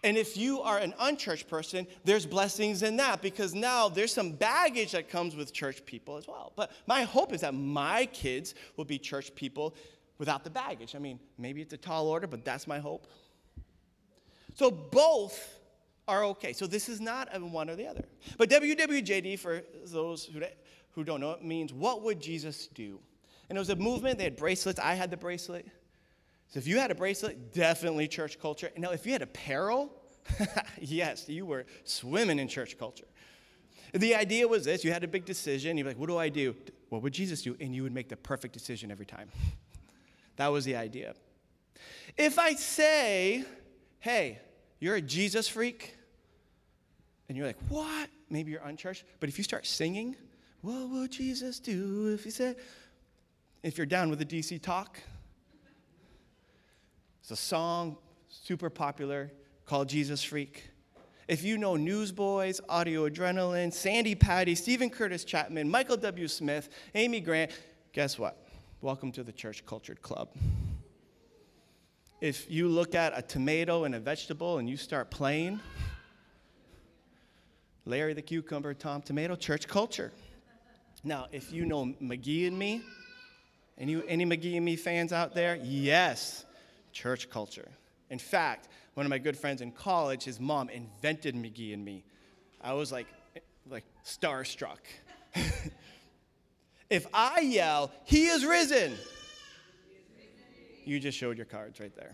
And 0.05 0.17
if 0.17 0.37
you 0.37 0.61
are 0.63 0.79
an 0.79 0.95
unchurched 0.99 1.49
person, 1.49 1.87
there's 2.05 2.27
blessings 2.27 2.83
in 2.83 2.97
that 2.97 3.23
because 3.23 3.55
now 3.55 3.89
there's 3.89 4.13
some 4.13 4.33
baggage 4.33 4.93
that 4.93 5.09
comes 5.09 5.37
with 5.37 5.53
church 5.53 5.85
people 5.87 6.17
as 6.17 6.27
well. 6.27 6.53
But 6.57 6.73
my 6.87 7.03
hope 7.03 7.33
is 7.33 7.43
that 7.43 7.55
my 7.55 8.07
kids 8.07 8.55
will 8.77 8.85
be 8.85 8.99
church 8.99 9.33
people 9.35 9.77
without 10.19 10.43
the 10.43 10.51
baggage. 10.51 10.97
I 10.97 10.99
mean, 10.99 11.21
maybe 11.39 11.63
it's 11.63 11.73
a 11.73 11.77
tall 11.77 12.09
order, 12.09 12.27
but 12.27 12.45
that's 12.45 12.67
my 12.67 12.81
hope. 12.81 13.07
So 14.55 14.71
both 14.71 15.59
are 16.09 16.25
okay. 16.25 16.53
So 16.53 16.67
this 16.67 16.89
is 16.89 17.01
not 17.01 17.29
a 17.33 17.39
one 17.39 17.71
or 17.71 17.77
the 17.77 17.87
other. 17.87 18.05
But 18.39 18.51
WWJD, 18.51 19.39
for 19.39 19.63
those 19.87 20.25
who, 20.25 20.41
who 20.91 21.05
don't 21.05 21.21
know, 21.21 21.33
it 21.33 21.45
means 21.45 21.73
what 21.73 22.03
would 22.03 22.21
Jesus 22.21 22.67
do? 22.67 22.99
And 23.49 23.57
it 23.57 23.61
was 23.61 23.71
a 23.71 23.77
movement, 23.77 24.19
they 24.19 24.25
had 24.25 24.37
bracelets. 24.37 24.81
I 24.81 24.95
had 24.95 25.11
the 25.11 25.17
bracelet. 25.17 25.67
So 26.53 26.59
if 26.59 26.67
you 26.67 26.79
had 26.79 26.91
a 26.91 26.95
bracelet, 26.95 27.55
definitely 27.55 28.07
church 28.07 28.39
culture. 28.39 28.71
Now, 28.77 28.91
if 28.91 29.07
you 29.07 29.13
had 29.13 29.23
apparel, 29.23 29.91
yes, 30.81 31.27
you 31.27 31.47
were 31.47 31.65
swimming 31.85 32.39
in 32.39 32.47
church 32.47 32.79
culture. 32.79 33.07
The 33.95 34.15
idea 34.15 34.47
was 34.47 34.67
this 34.67 34.85
you 34.85 34.93
had 34.93 35.03
a 35.03 35.09
big 35.09 35.25
decision. 35.25 35.79
You're 35.79 35.87
like, 35.87 35.99
what 35.99 36.09
do 36.09 36.19
I 36.19 36.29
do? 36.29 36.55
What 36.91 37.03
would 37.03 37.15
Jesus 37.15 37.41
do? 37.41 37.57
And 37.59 37.75
you 37.75 37.83
would 37.85 37.95
make 37.95 38.11
the 38.11 38.19
perfect 38.19 38.53
decision 38.53 38.91
every 38.91 39.07
time. 39.07 39.31
that 40.37 40.49
was 40.49 40.67
the 40.67 40.77
idea. 40.77 41.15
If 42.19 42.39
I 42.39 42.53
say, 42.53 43.45
hey, 44.01 44.39
you're 44.79 44.97
a 44.97 45.01
Jesus 45.01 45.49
freak, 45.49 45.97
and 47.31 47.39
you're 47.39 47.47
like, 47.47 47.59
what? 47.71 48.11
Maybe 48.29 48.51
you're 48.51 48.61
unchurched. 48.61 49.05
But 49.21 49.31
if 49.31 49.39
you 49.39 49.45
start 49.45 49.65
singing, 49.65 50.17
what 50.61 50.87
would 50.91 51.13
Jesus 51.13 51.61
do 51.61 52.13
if 52.13 52.25
he 52.25 52.31
said, 52.31 52.57
if 53.63 53.79
you're 53.79 53.87
down 53.87 54.11
with 54.11 54.19
the 54.19 54.27
DC 54.27 54.61
talk, 54.61 55.01
it's 57.23 57.31
a 57.31 57.37
song, 57.37 57.97
super 58.29 58.69
popular, 58.69 59.31
called 59.65 59.89
Jesus 59.89 60.25
Freak. 60.25 60.71
If 61.29 61.45
you 61.45 61.57
know 61.57 61.77
Newsboys, 61.77 62.61
Audio 62.69 63.09
Adrenaline, 63.09 63.73
Sandi 63.73 64.17
Patty, 64.17 64.57
Steven 64.57 64.91
Curtis 64.91 65.23
Chapman, 65.23 65.71
Michael 65.71 65.97
W. 65.99 66.27
Smith, 66.27 66.69
Amy 66.97 67.21
Grant, 67.21 67.53
guess 67.93 68.19
what? 68.19 68.45
Welcome 68.81 69.13
to 69.13 69.23
the 69.23 69.31
Church 69.31 69.65
Cultured 69.65 70.03
Club. 70.03 70.31
If 72.21 72.51
you 72.51 72.67
look 72.67 72.97
at 72.97 73.17
a 73.17 73.23
tomato 73.23 73.85
and 73.85 73.95
a 73.95 74.01
vegetable 74.01 74.59
and 74.59 74.69
you 74.69 74.77
start 74.77 75.09
playing, 75.09 75.61
Larry 77.85 78.15
the 78.15 78.23
Cucumber, 78.23 78.75
Tom 78.75 79.01
Tomato, 79.01 79.37
church 79.37 79.69
culture. 79.69 80.11
Now, 81.05 81.29
if 81.31 81.53
you 81.53 81.67
know 81.67 81.95
McGee 82.03 82.49
and 82.49 82.59
me, 82.59 82.83
any, 83.79 84.03
any 84.09 84.27
McGee 84.27 84.57
and 84.57 84.65
me 84.65 84.75
fans 84.75 85.13
out 85.13 85.37
there? 85.37 85.61
Yes, 85.63 86.47
church 86.93 87.31
culture. 87.31 87.69
In 88.11 88.19
fact, 88.19 88.69
one 88.95 89.07
of 89.07 89.11
my 89.11 89.19
good 89.19 89.37
friends 89.37 89.61
in 89.63 89.73
college, 89.73 90.25
his 90.25 90.39
mom 90.39 90.69
invented 90.69 91.35
McGee 91.35 91.73
and 91.73 91.85
me. 91.85 92.05
I 92.61 92.75
was 92.75 92.93
like, 92.93 93.07
like 93.69 93.85
starstruck. 94.05 94.79
if 96.91 97.07
I 97.13 97.41
yell, 97.41 97.91
He 98.05 98.27
is 98.27 98.45
risen, 98.45 98.95
you 100.85 101.01
just 101.01 101.17
showed 101.17 101.37
your 101.37 101.47
cards 101.47 101.81
right 101.81 101.95
there. 101.97 102.13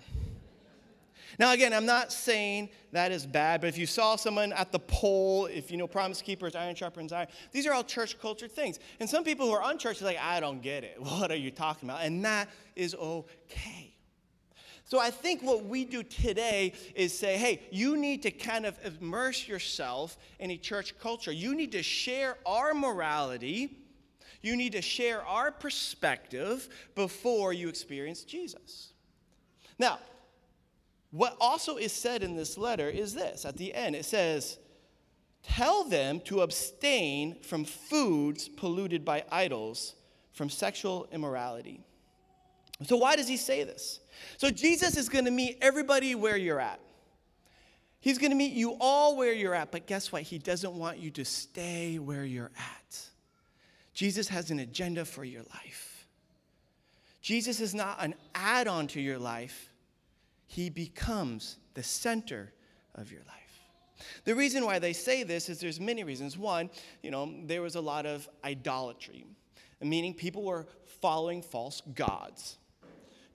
Now, 1.38 1.52
again, 1.52 1.72
I'm 1.72 1.86
not 1.86 2.12
saying 2.12 2.70
that 2.92 3.12
is 3.12 3.26
bad, 3.26 3.60
but 3.60 3.68
if 3.68 3.78
you 3.78 3.86
saw 3.86 4.16
someone 4.16 4.52
at 4.52 4.72
the 4.72 4.78
pole, 4.78 5.46
if 5.46 5.70
you 5.70 5.76
know 5.76 5.86
Promise 5.86 6.22
Keepers, 6.22 6.56
Iron 6.56 6.74
Sharpens 6.74 7.12
Iron, 7.12 7.28
these 7.52 7.66
are 7.66 7.72
all 7.72 7.84
church 7.84 8.18
culture 8.18 8.48
things. 8.48 8.78
And 8.98 9.08
some 9.08 9.24
people 9.24 9.46
who 9.46 9.52
are 9.52 9.70
unchurched 9.70 10.02
are 10.02 10.06
like, 10.06 10.18
I 10.18 10.40
don't 10.40 10.62
get 10.62 10.84
it. 10.84 10.96
What 11.18 11.30
are 11.30 11.36
you 11.36 11.50
talking 11.50 11.88
about? 11.88 12.02
And 12.02 12.24
that 12.24 12.48
is 12.74 12.94
okay. 12.94 13.87
So 14.88 14.98
I 14.98 15.10
think 15.10 15.42
what 15.42 15.66
we 15.66 15.84
do 15.84 16.02
today 16.02 16.72
is 16.94 17.16
say, 17.16 17.36
hey, 17.36 17.60
you 17.70 17.98
need 17.98 18.22
to 18.22 18.30
kind 18.30 18.64
of 18.64 18.74
immerse 18.82 19.46
yourself 19.46 20.16
in 20.38 20.50
a 20.50 20.56
church 20.56 20.98
culture. 20.98 21.30
You 21.30 21.54
need 21.54 21.72
to 21.72 21.82
share 21.82 22.38
our 22.46 22.72
morality. 22.72 23.76
You 24.40 24.56
need 24.56 24.72
to 24.72 24.80
share 24.80 25.22
our 25.26 25.52
perspective 25.52 26.70
before 26.94 27.52
you 27.52 27.68
experience 27.68 28.24
Jesus. 28.24 28.94
Now, 29.78 29.98
what 31.10 31.36
also 31.38 31.76
is 31.76 31.92
said 31.92 32.22
in 32.22 32.34
this 32.34 32.56
letter 32.56 32.88
is 32.88 33.12
this 33.12 33.44
at 33.44 33.58
the 33.58 33.74
end 33.74 33.94
it 33.94 34.06
says, 34.06 34.56
Tell 35.42 35.84
them 35.84 36.20
to 36.20 36.40
abstain 36.40 37.42
from 37.42 37.66
foods 37.66 38.48
polluted 38.48 39.04
by 39.04 39.24
idols, 39.30 39.96
from 40.32 40.48
sexual 40.48 41.06
immorality. 41.12 41.82
So, 42.84 42.96
why 42.96 43.16
does 43.16 43.26
he 43.26 43.36
say 43.36 43.64
this? 43.64 44.00
So, 44.36 44.50
Jesus 44.50 44.96
is 44.96 45.08
going 45.08 45.24
to 45.24 45.30
meet 45.30 45.58
everybody 45.60 46.14
where 46.14 46.36
you're 46.36 46.60
at. 46.60 46.80
He's 48.00 48.18
going 48.18 48.30
to 48.30 48.36
meet 48.36 48.52
you 48.52 48.76
all 48.80 49.16
where 49.16 49.32
you're 49.32 49.54
at, 49.54 49.72
but 49.72 49.86
guess 49.86 50.12
what? 50.12 50.22
He 50.22 50.38
doesn't 50.38 50.72
want 50.72 50.98
you 50.98 51.10
to 51.12 51.24
stay 51.24 51.98
where 51.98 52.24
you're 52.24 52.52
at. 52.56 53.00
Jesus 53.92 54.28
has 54.28 54.52
an 54.52 54.60
agenda 54.60 55.04
for 55.04 55.24
your 55.24 55.42
life. 55.54 56.06
Jesus 57.20 57.60
is 57.60 57.74
not 57.74 57.96
an 57.98 58.14
add 58.34 58.68
on 58.68 58.86
to 58.88 59.00
your 59.00 59.18
life, 59.18 59.72
he 60.46 60.70
becomes 60.70 61.56
the 61.74 61.82
center 61.82 62.52
of 62.94 63.10
your 63.10 63.22
life. 63.22 63.34
The 64.24 64.34
reason 64.34 64.64
why 64.64 64.78
they 64.78 64.92
say 64.92 65.24
this 65.24 65.48
is 65.48 65.58
there's 65.58 65.80
many 65.80 66.04
reasons. 66.04 66.38
One, 66.38 66.70
you 67.02 67.10
know, 67.10 67.34
there 67.44 67.60
was 67.60 67.74
a 67.74 67.80
lot 67.80 68.06
of 68.06 68.28
idolatry, 68.44 69.26
meaning 69.82 70.14
people 70.14 70.44
were 70.44 70.68
following 71.00 71.42
false 71.42 71.82
gods. 71.94 72.58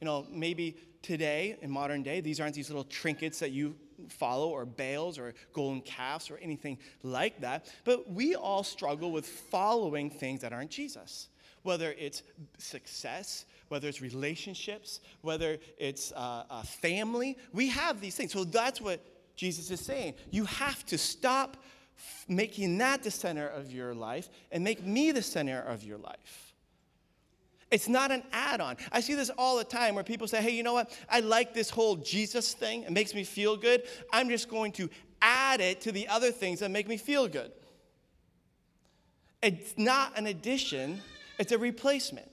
You 0.03 0.09
know, 0.09 0.27
maybe 0.29 0.75
today 1.01 1.55
in 1.61 1.71
modern 1.71 2.03
day, 2.03 2.19
these 2.19 2.41
aren't 2.41 2.55
these 2.55 2.69
little 2.69 2.83
trinkets 2.83 3.39
that 3.39 3.51
you 3.51 3.73
follow 4.09 4.49
or 4.49 4.65
Baals 4.65 5.17
or 5.17 5.33
golden 5.53 5.79
calves 5.79 6.29
or 6.29 6.37
anything 6.39 6.77
like 7.03 7.39
that, 7.39 7.73
but 7.85 8.11
we 8.11 8.35
all 8.35 8.65
struggle 8.65 9.13
with 9.13 9.25
following 9.25 10.09
things 10.09 10.41
that 10.41 10.51
aren't 10.51 10.71
Jesus. 10.71 11.29
Whether 11.61 11.95
it's 11.97 12.23
success, 12.57 13.45
whether 13.69 13.87
it's 13.87 14.01
relationships, 14.01 14.99
whether 15.21 15.57
it's 15.77 16.11
uh, 16.11 16.43
a 16.49 16.65
family, 16.65 17.37
we 17.53 17.69
have 17.69 18.01
these 18.01 18.15
things. 18.15 18.33
So 18.33 18.43
that's 18.43 18.81
what 18.81 18.99
Jesus 19.37 19.71
is 19.71 19.79
saying. 19.79 20.15
You 20.31 20.43
have 20.43 20.85
to 20.87 20.97
stop 20.97 21.55
making 22.27 22.77
that 22.79 23.03
the 23.03 23.11
center 23.11 23.47
of 23.47 23.71
your 23.71 23.93
life 23.93 24.27
and 24.51 24.65
make 24.65 24.85
me 24.85 25.13
the 25.13 25.21
center 25.21 25.61
of 25.61 25.81
your 25.85 25.97
life. 25.97 26.52
It's 27.73 27.89
not 27.89 28.11
an 28.11 28.21
add 28.31 28.61
on. 28.61 28.77
I 28.91 28.99
see 28.99 29.15
this 29.15 29.31
all 29.35 29.57
the 29.57 29.63
time 29.63 29.95
where 29.95 30.03
people 30.03 30.27
say, 30.27 30.43
hey, 30.43 30.51
you 30.51 30.61
know 30.61 30.73
what? 30.73 30.95
I 31.09 31.21
like 31.21 31.55
this 31.55 31.71
whole 31.71 31.95
Jesus 31.95 32.53
thing. 32.53 32.83
It 32.83 32.91
makes 32.91 33.15
me 33.15 33.23
feel 33.23 33.57
good. 33.57 33.81
I'm 34.11 34.29
just 34.29 34.47
going 34.47 34.73
to 34.73 34.91
add 35.23 35.59
it 35.59 35.81
to 35.81 35.91
the 35.91 36.07
other 36.07 36.31
things 36.31 36.59
that 36.59 36.69
make 36.69 36.87
me 36.87 36.97
feel 36.97 37.27
good. 37.27 37.51
It's 39.41 39.73
not 39.75 40.15
an 40.15 40.27
addition, 40.27 41.01
it's 41.39 41.51
a 41.51 41.57
replacement. 41.57 42.29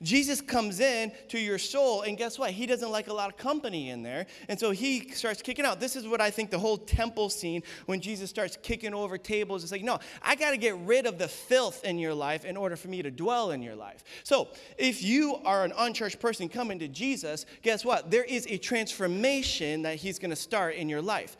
Jesus 0.00 0.40
comes 0.40 0.78
in 0.78 1.10
to 1.28 1.40
your 1.40 1.58
soul, 1.58 2.02
and 2.02 2.16
guess 2.16 2.38
what? 2.38 2.52
He 2.52 2.66
doesn't 2.66 2.90
like 2.90 3.08
a 3.08 3.12
lot 3.12 3.30
of 3.30 3.36
company 3.36 3.90
in 3.90 4.04
there. 4.04 4.26
And 4.48 4.58
so 4.58 4.70
he 4.70 5.10
starts 5.10 5.42
kicking 5.42 5.64
out. 5.64 5.80
This 5.80 5.96
is 5.96 6.06
what 6.06 6.20
I 6.20 6.30
think 6.30 6.50
the 6.50 6.58
whole 6.58 6.78
temple 6.78 7.28
scene, 7.30 7.64
when 7.86 8.00
Jesus 8.00 8.30
starts 8.30 8.56
kicking 8.62 8.94
over 8.94 9.18
tables, 9.18 9.64
it's 9.64 9.72
like, 9.72 9.82
no, 9.82 9.98
I 10.22 10.36
got 10.36 10.52
to 10.52 10.56
get 10.56 10.76
rid 10.78 11.06
of 11.06 11.18
the 11.18 11.26
filth 11.26 11.84
in 11.84 11.98
your 11.98 12.14
life 12.14 12.44
in 12.44 12.56
order 12.56 12.76
for 12.76 12.86
me 12.86 13.02
to 13.02 13.10
dwell 13.10 13.50
in 13.50 13.60
your 13.60 13.74
life. 13.74 14.04
So 14.22 14.48
if 14.76 15.02
you 15.02 15.40
are 15.44 15.64
an 15.64 15.72
unchurched 15.76 16.20
person 16.20 16.48
coming 16.48 16.78
to 16.78 16.86
Jesus, 16.86 17.44
guess 17.62 17.84
what? 17.84 18.10
There 18.10 18.24
is 18.24 18.46
a 18.48 18.56
transformation 18.58 19.82
that 19.82 19.96
he's 19.96 20.20
going 20.20 20.30
to 20.30 20.36
start 20.36 20.76
in 20.76 20.88
your 20.88 21.02
life. 21.02 21.36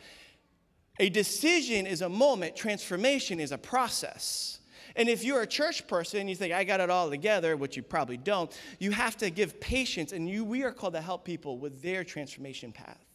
A 0.99 1.07
decision 1.07 1.87
is 1.87 2.01
a 2.01 2.09
moment, 2.09 2.57
transformation 2.57 3.39
is 3.39 3.53
a 3.53 3.57
process. 3.57 4.58
And 4.95 5.09
if 5.09 5.23
you're 5.23 5.41
a 5.41 5.47
church 5.47 5.87
person 5.87 6.21
and 6.21 6.29
you 6.29 6.35
think, 6.35 6.53
I 6.53 6.63
got 6.63 6.79
it 6.79 6.89
all 6.89 7.09
together, 7.09 7.55
which 7.57 7.77
you 7.77 7.83
probably 7.83 8.17
don't, 8.17 8.51
you 8.79 8.91
have 8.91 9.17
to 9.17 9.29
give 9.29 9.59
patience, 9.59 10.11
and 10.11 10.27
you, 10.29 10.43
we 10.43 10.63
are 10.63 10.71
called 10.71 10.93
to 10.93 11.01
help 11.01 11.23
people 11.25 11.57
with 11.57 11.81
their 11.81 12.03
transformation 12.03 12.71
path. 12.71 13.05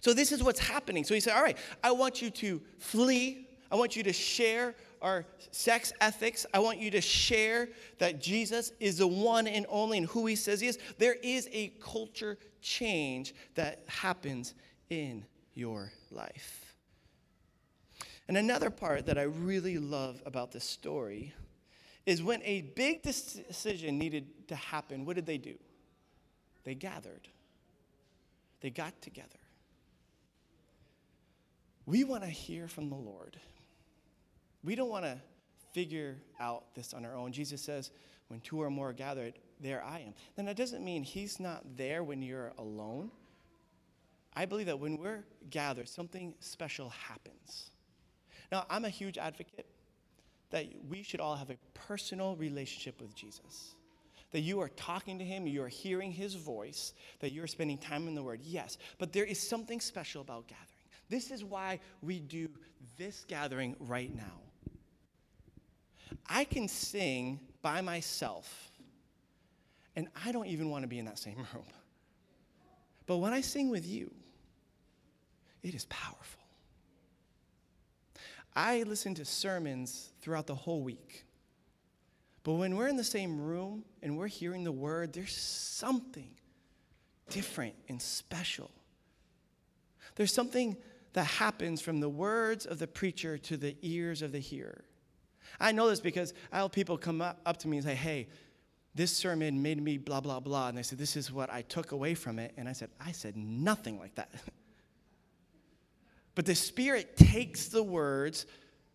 So 0.00 0.12
this 0.12 0.32
is 0.32 0.42
what's 0.42 0.60
happening. 0.60 1.04
So 1.04 1.14
he 1.14 1.20
said, 1.20 1.34
All 1.34 1.42
right, 1.42 1.58
I 1.82 1.92
want 1.92 2.22
you 2.22 2.30
to 2.30 2.60
flee. 2.78 3.48
I 3.70 3.76
want 3.76 3.96
you 3.96 4.02
to 4.04 4.12
share 4.12 4.74
our 5.02 5.26
sex 5.50 5.92
ethics. 6.00 6.46
I 6.54 6.58
want 6.60 6.78
you 6.78 6.90
to 6.92 7.00
share 7.00 7.68
that 7.98 8.20
Jesus 8.20 8.72
is 8.80 8.98
the 8.98 9.06
one 9.06 9.46
and 9.46 9.66
only 9.68 9.98
and 9.98 10.06
who 10.06 10.26
he 10.26 10.36
says 10.36 10.60
he 10.60 10.68
is. 10.68 10.78
There 10.98 11.16
is 11.22 11.48
a 11.52 11.68
culture 11.80 12.38
change 12.60 13.34
that 13.54 13.82
happens 13.86 14.54
in 14.90 15.24
your 15.54 15.92
life. 16.10 16.63
And 18.26 18.36
another 18.36 18.70
part 18.70 19.06
that 19.06 19.18
I 19.18 19.22
really 19.22 19.78
love 19.78 20.22
about 20.24 20.50
this 20.52 20.64
story 20.64 21.34
is 22.06 22.22
when 22.22 22.42
a 22.42 22.62
big 22.62 23.02
decision 23.02 23.98
needed 23.98 24.48
to 24.48 24.54
happen, 24.54 25.04
what 25.04 25.16
did 25.16 25.26
they 25.26 25.38
do? 25.38 25.54
They 26.64 26.74
gathered, 26.74 27.28
they 28.60 28.70
got 28.70 29.00
together. 29.02 29.28
We 31.86 32.04
want 32.04 32.22
to 32.22 32.30
hear 32.30 32.66
from 32.66 32.88
the 32.88 32.96
Lord. 32.96 33.36
We 34.62 34.74
don't 34.74 34.88
want 34.88 35.04
to 35.04 35.18
figure 35.74 36.16
out 36.40 36.74
this 36.74 36.94
on 36.94 37.04
our 37.04 37.14
own. 37.14 37.32
Jesus 37.32 37.60
says, 37.60 37.90
when 38.28 38.40
two 38.40 38.62
or 38.62 38.70
more 38.70 38.88
are 38.88 38.94
gathered, 38.94 39.34
there 39.60 39.84
I 39.84 40.00
am. 40.00 40.14
Then 40.36 40.46
that 40.46 40.56
doesn't 40.56 40.82
mean 40.82 41.02
he's 41.02 41.38
not 41.38 41.76
there 41.76 42.02
when 42.02 42.22
you're 42.22 42.52
alone. 42.56 43.10
I 44.34 44.46
believe 44.46 44.66
that 44.66 44.78
when 44.78 44.96
we're 44.96 45.24
gathered, 45.50 45.88
something 45.88 46.34
special 46.40 46.88
happens. 46.88 47.70
Now, 48.54 48.66
I'm 48.70 48.84
a 48.84 48.88
huge 48.88 49.18
advocate 49.18 49.66
that 50.50 50.66
we 50.88 51.02
should 51.02 51.18
all 51.18 51.34
have 51.34 51.50
a 51.50 51.56
personal 51.74 52.36
relationship 52.36 53.00
with 53.00 53.12
Jesus. 53.12 53.74
That 54.30 54.42
you 54.42 54.60
are 54.60 54.68
talking 54.68 55.18
to 55.18 55.24
him, 55.24 55.48
you 55.48 55.60
are 55.64 55.68
hearing 55.68 56.12
his 56.12 56.36
voice, 56.36 56.92
that 57.18 57.32
you're 57.32 57.48
spending 57.48 57.78
time 57.78 58.06
in 58.06 58.14
the 58.14 58.22
Word, 58.22 58.38
yes. 58.44 58.78
But 58.98 59.12
there 59.12 59.24
is 59.24 59.40
something 59.40 59.80
special 59.80 60.22
about 60.22 60.46
gathering. 60.46 60.68
This 61.08 61.32
is 61.32 61.42
why 61.42 61.80
we 62.00 62.20
do 62.20 62.48
this 62.96 63.24
gathering 63.26 63.74
right 63.80 64.14
now. 64.14 64.40
I 66.28 66.44
can 66.44 66.68
sing 66.68 67.40
by 67.60 67.80
myself, 67.80 68.70
and 69.96 70.06
I 70.24 70.30
don't 70.30 70.46
even 70.46 70.70
want 70.70 70.84
to 70.84 70.88
be 70.88 71.00
in 71.00 71.06
that 71.06 71.18
same 71.18 71.38
room. 71.54 71.66
But 73.06 73.16
when 73.16 73.32
I 73.32 73.40
sing 73.40 73.68
with 73.68 73.84
you, 73.84 74.14
it 75.64 75.74
is 75.74 75.86
powerful. 75.86 76.43
I 78.56 78.84
listen 78.84 79.14
to 79.16 79.24
sermons 79.24 80.12
throughout 80.20 80.46
the 80.46 80.54
whole 80.54 80.82
week. 80.82 81.24
But 82.44 82.54
when 82.54 82.76
we're 82.76 82.88
in 82.88 82.96
the 82.96 83.04
same 83.04 83.40
room 83.40 83.84
and 84.02 84.16
we're 84.18 84.28
hearing 84.28 84.64
the 84.64 84.72
word, 84.72 85.12
there's 85.12 85.36
something 85.36 86.30
different 87.30 87.74
and 87.88 88.00
special. 88.00 88.70
There's 90.14 90.32
something 90.32 90.76
that 91.14 91.24
happens 91.24 91.80
from 91.80 92.00
the 92.00 92.08
words 92.08 92.66
of 92.66 92.78
the 92.78 92.86
preacher 92.86 93.38
to 93.38 93.56
the 93.56 93.76
ears 93.82 94.20
of 94.20 94.32
the 94.32 94.38
hearer. 94.38 94.84
I 95.58 95.72
know 95.72 95.88
this 95.88 96.00
because 96.00 96.34
I 96.52 96.58
have 96.58 96.72
people 96.72 96.98
come 96.98 97.22
up, 97.22 97.40
up 97.46 97.56
to 97.58 97.68
me 97.68 97.78
and 97.78 97.86
say, 97.86 97.94
hey, 97.94 98.28
this 98.94 99.16
sermon 99.16 99.62
made 99.62 99.82
me 99.82 99.98
blah, 99.98 100.20
blah, 100.20 100.40
blah. 100.40 100.68
And 100.68 100.78
they 100.78 100.82
said, 100.82 100.98
this 100.98 101.16
is 101.16 101.32
what 101.32 101.50
I 101.52 101.62
took 101.62 101.92
away 101.92 102.14
from 102.14 102.38
it. 102.38 102.52
And 102.56 102.68
I 102.68 102.72
said, 102.72 102.90
I 103.00 103.12
said 103.12 103.36
nothing 103.36 103.98
like 103.98 104.14
that. 104.16 104.30
But 106.34 106.46
the 106.46 106.54
Spirit 106.54 107.16
takes 107.16 107.68
the 107.68 107.82
words, 107.82 108.46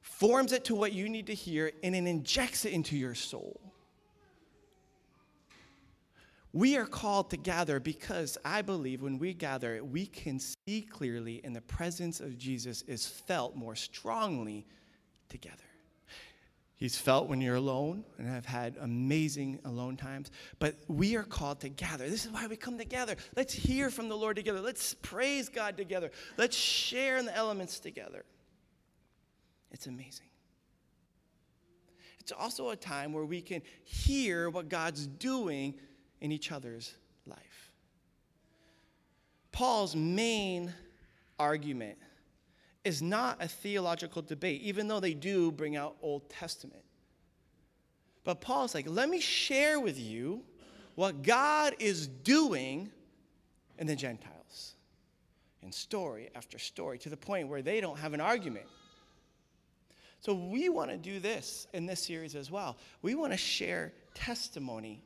forms 0.02 0.52
it 0.52 0.66
to 0.66 0.76
what 0.76 0.94
you 0.94 1.08
need 1.08 1.28
to 1.28 1.34
hear, 1.34 1.72
and 1.84 1.96
then 1.96 2.08
injects 2.08 2.66
it 2.66 2.74
into 2.74 2.98
your 2.98 3.16
soul. 3.16 3.60
We 6.52 6.78
are 6.78 6.86
called 6.86 7.30
to 7.30 7.38
gather 7.38 7.80
because 7.80 8.38
I 8.44 8.64
believe 8.64 9.04
when 9.04 9.20
we 9.20 9.34
gather, 9.34 9.84
we 9.84 10.08
can 10.08 10.40
see 10.40 10.82
clearly, 10.82 11.42
and 11.44 11.56
the 11.56 11.62
presence 11.62 12.20
of 12.20 12.38
Jesus 12.38 12.82
is 12.84 13.06
felt 13.06 13.56
more 13.56 13.76
strongly 13.76 14.66
together. 15.30 15.69
He's 16.80 16.98
felt 16.98 17.28
when 17.28 17.42
you're 17.42 17.58
alone, 17.58 18.06
and 18.18 18.32
I've 18.32 18.46
had 18.46 18.78
amazing 18.80 19.60
alone 19.66 19.98
times. 19.98 20.32
But 20.60 20.76
we 20.88 21.18
are 21.18 21.24
called 21.24 21.60
to 21.60 21.70
gather. 21.70 22.10
This 22.10 22.24
is 22.26 22.32
why 22.32 22.48
we 22.48 22.56
come 22.56 22.78
together. 22.78 23.18
Let's 23.36 23.54
hear 23.54 23.90
from 23.90 24.08
the 24.08 24.16
Lord 24.16 24.38
together. 24.38 24.62
Let's 24.62 24.94
praise 24.94 25.50
God 25.50 25.76
together. 25.76 26.10
Let's 26.38 26.56
share 26.56 27.18
in 27.18 27.26
the 27.26 27.36
elements 27.36 27.82
together. 27.82 28.24
It's 29.72 29.88
amazing. 29.88 30.28
It's 32.22 32.32
also 32.32 32.70
a 32.70 32.78
time 32.78 33.12
where 33.12 33.26
we 33.26 33.42
can 33.42 33.62
hear 33.84 34.50
what 34.50 34.70
God's 34.70 35.06
doing 35.06 35.74
in 36.22 36.32
each 36.32 36.50
other's 36.50 36.96
life. 37.26 37.72
Paul's 39.52 39.98
main 39.98 40.74
argument 41.38 41.98
is 42.90 43.04
not 43.04 43.38
a 43.40 43.48
theological 43.48 44.24
debate, 44.24 44.62
even 44.64 44.88
though 44.88 45.00
they 45.00 45.14
do 45.14 45.52
bring 45.52 45.76
out 45.76 45.96
Old 46.02 46.28
Testament. 46.28 46.82
But 48.24 48.42
Paul's 48.42 48.74
like, 48.74 48.90
let 48.90 49.08
me 49.08 49.20
share 49.20 49.80
with 49.80 50.00
you 50.00 50.42
what 50.96 51.22
God 51.22 51.76
is 51.78 52.08
doing 52.08 52.90
in 53.78 53.86
the 53.86 53.96
Gentiles. 53.96 54.74
In 55.62 55.72
story 55.72 56.30
after 56.34 56.58
story, 56.58 56.98
to 57.00 57.10
the 57.10 57.18
point 57.18 57.48
where 57.48 57.62
they 57.62 57.80
don't 57.80 58.00
have 58.00 58.14
an 58.14 58.22
argument. 58.22 58.66
So 60.22 60.34
we 60.34 60.68
want 60.70 60.90
to 60.90 60.98
do 60.98 61.20
this 61.20 61.68
in 61.74 61.86
this 61.86 62.04
series 62.04 62.34
as 62.34 62.50
well. 62.50 62.76
We 63.04 63.14
want 63.14 63.34
to 63.34 63.38
share 63.38 63.94
testimony. 64.16 65.04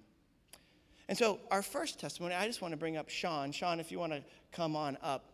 And 1.10 1.18
so 1.18 1.42
our 1.52 1.62
first 1.62 2.00
testimony, 2.00 2.34
I 2.34 2.48
just 2.48 2.62
want 2.62 2.72
to 2.72 2.78
bring 2.78 2.96
up 2.96 3.10
Sean. 3.10 3.52
Sean, 3.52 3.82
if 3.82 3.92
you 3.92 4.00
want 4.00 4.14
to 4.14 4.24
come 4.54 4.78
on 4.78 4.98
up. 5.02 5.26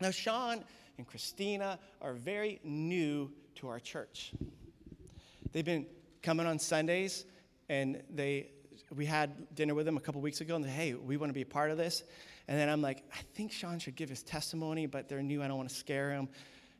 Now, 0.00 0.10
Sean 0.10 0.64
and 0.98 1.06
Christina 1.06 1.78
are 2.00 2.14
very 2.14 2.60
new 2.64 3.30
to 3.56 3.68
our 3.68 3.80
church. 3.80 4.32
They've 5.52 5.64
been 5.64 5.86
coming 6.22 6.46
on 6.46 6.58
Sundays, 6.58 7.24
and 7.68 8.02
they 8.10 8.50
we 8.94 9.06
had 9.06 9.54
dinner 9.54 9.74
with 9.74 9.86
them 9.86 9.96
a 9.96 10.00
couple 10.00 10.20
weeks 10.20 10.40
ago, 10.40 10.56
and 10.56 10.64
they 10.64 10.70
hey, 10.70 10.94
we 10.94 11.16
want 11.16 11.30
to 11.30 11.34
be 11.34 11.42
a 11.42 11.46
part 11.46 11.70
of 11.70 11.76
this. 11.76 12.02
And 12.48 12.58
then 12.58 12.68
I'm 12.68 12.82
like, 12.82 13.04
I 13.12 13.20
think 13.34 13.52
Sean 13.52 13.78
should 13.78 13.96
give 13.96 14.08
his 14.08 14.22
testimony, 14.22 14.86
but 14.86 15.08
they're 15.08 15.22
new. 15.22 15.42
I 15.42 15.48
don't 15.48 15.56
want 15.56 15.68
to 15.68 15.74
scare 15.74 16.10
him. 16.10 16.28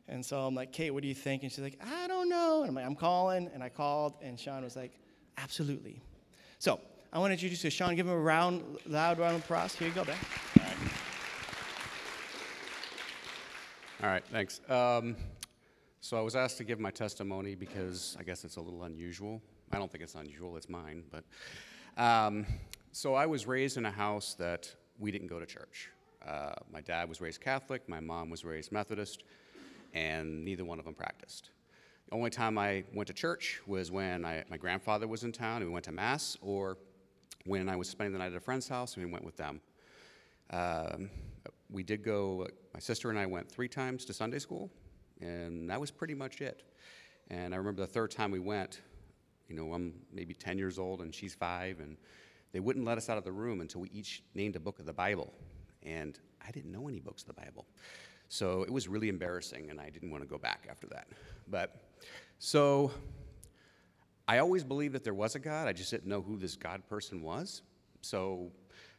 And 0.07 0.25
so 0.25 0.39
I'm 0.45 0.53
like, 0.53 0.73
Kate, 0.73 0.91
what 0.91 1.01
do 1.01 1.07
you 1.07 1.15
think? 1.15 1.43
And 1.43 1.51
she's 1.51 1.63
like, 1.63 1.79
I 1.81 2.07
don't 2.07 2.27
know. 2.27 2.61
And 2.61 2.69
I'm 2.69 2.75
like, 2.75 2.85
I'm 2.85 2.95
calling. 2.95 3.49
And 3.53 3.63
I 3.63 3.69
called, 3.69 4.15
and 4.21 4.37
Sean 4.37 4.63
was 4.63 4.75
like, 4.75 4.99
absolutely. 5.37 6.01
So 6.59 6.79
I 7.13 7.19
want 7.19 7.29
to 7.29 7.33
introduce 7.33 7.63
you 7.63 7.69
to 7.69 7.75
Sean. 7.75 7.95
Give 7.95 8.07
him 8.07 8.13
a 8.13 8.19
round, 8.19 8.63
loud 8.85 9.19
round 9.19 9.37
of 9.37 9.43
applause. 9.43 9.73
Here 9.73 9.87
you 9.87 9.93
go, 9.93 10.03
Ben. 10.03 10.17
All 14.03 14.09
right, 14.09 14.25
thanks. 14.33 14.59
Um, 14.69 15.15
so 16.01 16.17
I 16.17 16.19
was 16.19 16.35
asked 16.35 16.57
to 16.57 16.65
give 16.65 16.77
my 16.77 16.91
testimony 16.91 17.55
because 17.55 18.17
I 18.19 18.23
guess 18.23 18.43
it's 18.43 18.57
a 18.57 18.59
little 18.59 18.83
unusual. 18.83 19.41
I 19.71 19.77
don't 19.77 19.89
think 19.89 20.03
it's 20.03 20.15
unusual, 20.15 20.57
it's 20.57 20.67
mine. 20.67 21.05
But 21.09 21.23
um, 21.95 22.45
so 22.91 23.13
I 23.13 23.25
was 23.25 23.47
raised 23.47 23.77
in 23.77 23.85
a 23.85 23.91
house 23.91 24.33
that 24.33 24.69
we 24.99 25.09
didn't 25.09 25.27
go 25.27 25.39
to 25.39 25.45
church. 25.45 25.89
Uh, 26.27 26.51
my 26.69 26.81
dad 26.81 27.07
was 27.07 27.21
raised 27.21 27.39
Catholic, 27.39 27.87
my 27.87 28.01
mom 28.01 28.29
was 28.29 28.43
raised 28.43 28.73
Methodist, 28.73 29.23
and 29.93 30.43
neither 30.43 30.65
one 30.65 30.79
of 30.79 30.85
them 30.85 30.95
practiced. 30.95 31.51
The 32.09 32.15
only 32.15 32.29
time 32.29 32.57
I 32.57 32.83
went 32.93 33.07
to 33.07 33.13
church 33.13 33.61
was 33.65 33.89
when 33.89 34.25
I, 34.25 34.43
my 34.49 34.57
grandfather 34.57 35.07
was 35.07 35.23
in 35.23 35.31
town 35.31 35.61
and 35.61 35.67
we 35.67 35.71
went 35.71 35.85
to 35.85 35.93
Mass, 35.93 36.37
or 36.41 36.77
when 37.45 37.69
I 37.69 37.77
was 37.77 37.87
spending 37.87 38.11
the 38.11 38.19
night 38.19 38.33
at 38.33 38.35
a 38.35 38.41
friend's 38.41 38.67
house 38.67 38.95
and 38.95 39.05
we 39.05 39.09
went 39.09 39.23
with 39.23 39.37
them. 39.37 39.61
Um, 40.49 41.09
we 41.73 41.83
did 41.83 42.03
go, 42.03 42.47
my 42.73 42.79
sister 42.79 43.09
and 43.09 43.17
I 43.17 43.25
went 43.25 43.51
three 43.51 43.67
times 43.67 44.05
to 44.05 44.13
Sunday 44.13 44.39
school, 44.39 44.71
and 45.19 45.69
that 45.69 45.81
was 45.81 45.91
pretty 45.91 46.13
much 46.13 46.39
it. 46.39 46.63
And 47.29 47.53
I 47.53 47.57
remember 47.57 47.81
the 47.81 47.87
third 47.87 48.11
time 48.11 48.29
we 48.29 48.39
went, 48.39 48.81
you 49.49 49.55
know, 49.55 49.73
I'm 49.73 49.93
maybe 50.13 50.33
10 50.33 50.57
years 50.57 50.77
old 50.77 51.01
and 51.01 51.13
she's 51.13 51.33
five, 51.33 51.79
and 51.79 51.97
they 52.51 52.59
wouldn't 52.59 52.85
let 52.85 52.97
us 52.97 53.09
out 53.09 53.17
of 53.17 53.23
the 53.23 53.31
room 53.31 53.59
until 53.59 53.81
we 53.81 53.89
each 53.89 54.23
named 54.35 54.55
a 54.55 54.59
book 54.59 54.79
of 54.79 54.85
the 54.85 54.93
Bible. 54.93 55.33
And 55.81 56.17
I 56.45 56.51
didn't 56.51 56.71
know 56.71 56.87
any 56.87 56.99
books 56.99 57.23
of 57.23 57.27
the 57.27 57.33
Bible. 57.33 57.65
So 58.29 58.61
it 58.63 58.71
was 58.71 58.87
really 58.87 59.09
embarrassing, 59.09 59.69
and 59.71 59.81
I 59.81 59.89
didn't 59.89 60.11
want 60.11 60.23
to 60.23 60.29
go 60.29 60.37
back 60.37 60.67
after 60.69 60.87
that. 60.87 61.07
But 61.47 61.75
so 62.37 62.91
I 64.27 64.37
always 64.37 64.63
believed 64.63 64.93
that 64.93 65.03
there 65.03 65.13
was 65.13 65.35
a 65.35 65.39
God, 65.39 65.67
I 65.67 65.73
just 65.73 65.89
didn't 65.89 66.07
know 66.07 66.21
who 66.21 66.37
this 66.37 66.55
God 66.55 66.87
person 66.87 67.21
was. 67.21 67.63
So 68.01 68.51